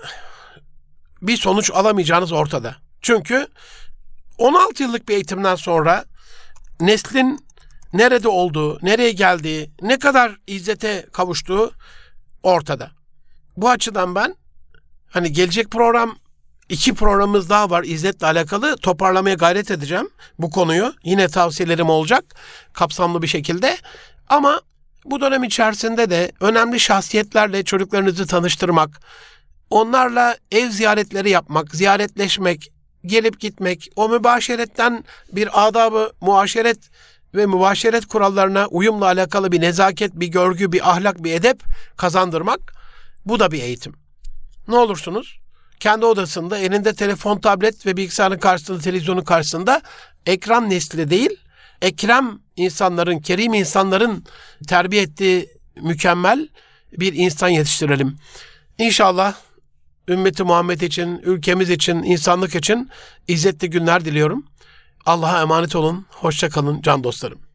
bir 1.21 1.37
sonuç 1.37 1.71
alamayacağınız 1.71 2.31
ortada. 2.31 2.75
Çünkü 3.01 3.47
16 4.37 4.83
yıllık 4.83 5.09
bir 5.09 5.13
eğitimden 5.13 5.55
sonra 5.55 6.05
neslin 6.79 7.46
nerede 7.93 8.27
olduğu, 8.27 8.79
nereye 8.81 9.11
geldiği, 9.11 9.71
ne 9.81 9.99
kadar 9.99 10.37
izzete 10.47 11.05
kavuştuğu 11.11 11.71
ortada. 12.43 12.91
Bu 13.57 13.69
açıdan 13.69 14.15
ben 14.15 14.35
hani 15.09 15.33
gelecek 15.33 15.71
program 15.71 16.17
iki 16.69 16.93
programımız 16.93 17.49
daha 17.49 17.69
var 17.69 17.83
izzetle 17.83 18.27
alakalı 18.27 18.77
toparlamaya 18.77 19.35
gayret 19.35 19.71
edeceğim 19.71 20.09
bu 20.39 20.49
konuyu. 20.49 20.93
Yine 21.03 21.27
tavsiyelerim 21.27 21.89
olacak 21.89 22.25
kapsamlı 22.73 23.21
bir 23.21 23.27
şekilde. 23.27 23.77
Ama 24.29 24.61
bu 25.05 25.21
dönem 25.21 25.43
içerisinde 25.43 26.09
de 26.09 26.31
önemli 26.39 26.79
şahsiyetlerle 26.79 27.63
çocuklarınızı 27.63 28.27
tanıştırmak, 28.27 29.01
onlarla 29.69 30.37
ev 30.51 30.69
ziyaretleri 30.69 31.29
yapmak, 31.29 31.75
ziyaretleşmek, 31.75 32.71
gelip 33.05 33.39
gitmek, 33.39 33.89
o 33.95 34.09
mübaşeretten 34.09 35.03
bir 35.31 35.67
adabı 35.67 36.11
muaşeret 36.21 36.79
ve 37.37 37.45
mübaşeret 37.45 38.05
kurallarına 38.05 38.67
uyumla 38.67 39.05
alakalı 39.05 39.51
bir 39.51 39.61
nezaket, 39.61 40.13
bir 40.13 40.27
görgü, 40.27 40.71
bir 40.71 40.89
ahlak, 40.89 41.23
bir 41.23 41.33
edep 41.33 41.63
kazandırmak 41.97 42.73
bu 43.25 43.39
da 43.39 43.51
bir 43.51 43.61
eğitim. 43.61 43.93
Ne 44.67 44.75
olursunuz? 44.75 45.39
Kendi 45.79 46.05
odasında 46.05 46.57
elinde 46.57 46.93
telefon, 46.93 47.39
tablet 47.39 47.85
ve 47.85 47.97
bilgisayarın 47.97 48.37
karşısında, 48.37 48.79
televizyonun 48.79 49.23
karşısında 49.23 49.81
ekran 50.25 50.69
nesli 50.69 51.09
değil, 51.09 51.39
ekrem 51.81 52.39
insanların, 52.55 53.19
kerim 53.19 53.53
insanların 53.53 54.25
terbiye 54.67 55.01
ettiği 55.01 55.49
mükemmel 55.81 56.47
bir 56.91 57.13
insan 57.13 57.47
yetiştirelim. 57.47 58.17
İnşallah 58.77 59.35
ümmeti 60.07 60.43
Muhammed 60.43 60.81
için, 60.81 61.21
ülkemiz 61.23 61.69
için, 61.69 62.03
insanlık 62.03 62.55
için 62.55 62.89
izzetli 63.27 63.69
günler 63.69 64.05
diliyorum. 64.05 64.45
Allah'a 65.07 65.41
emanet 65.41 65.75
olun. 65.75 66.05
Hoşça 66.09 66.49
kalın 66.49 66.81
can 66.81 67.03
dostlarım. 67.03 67.46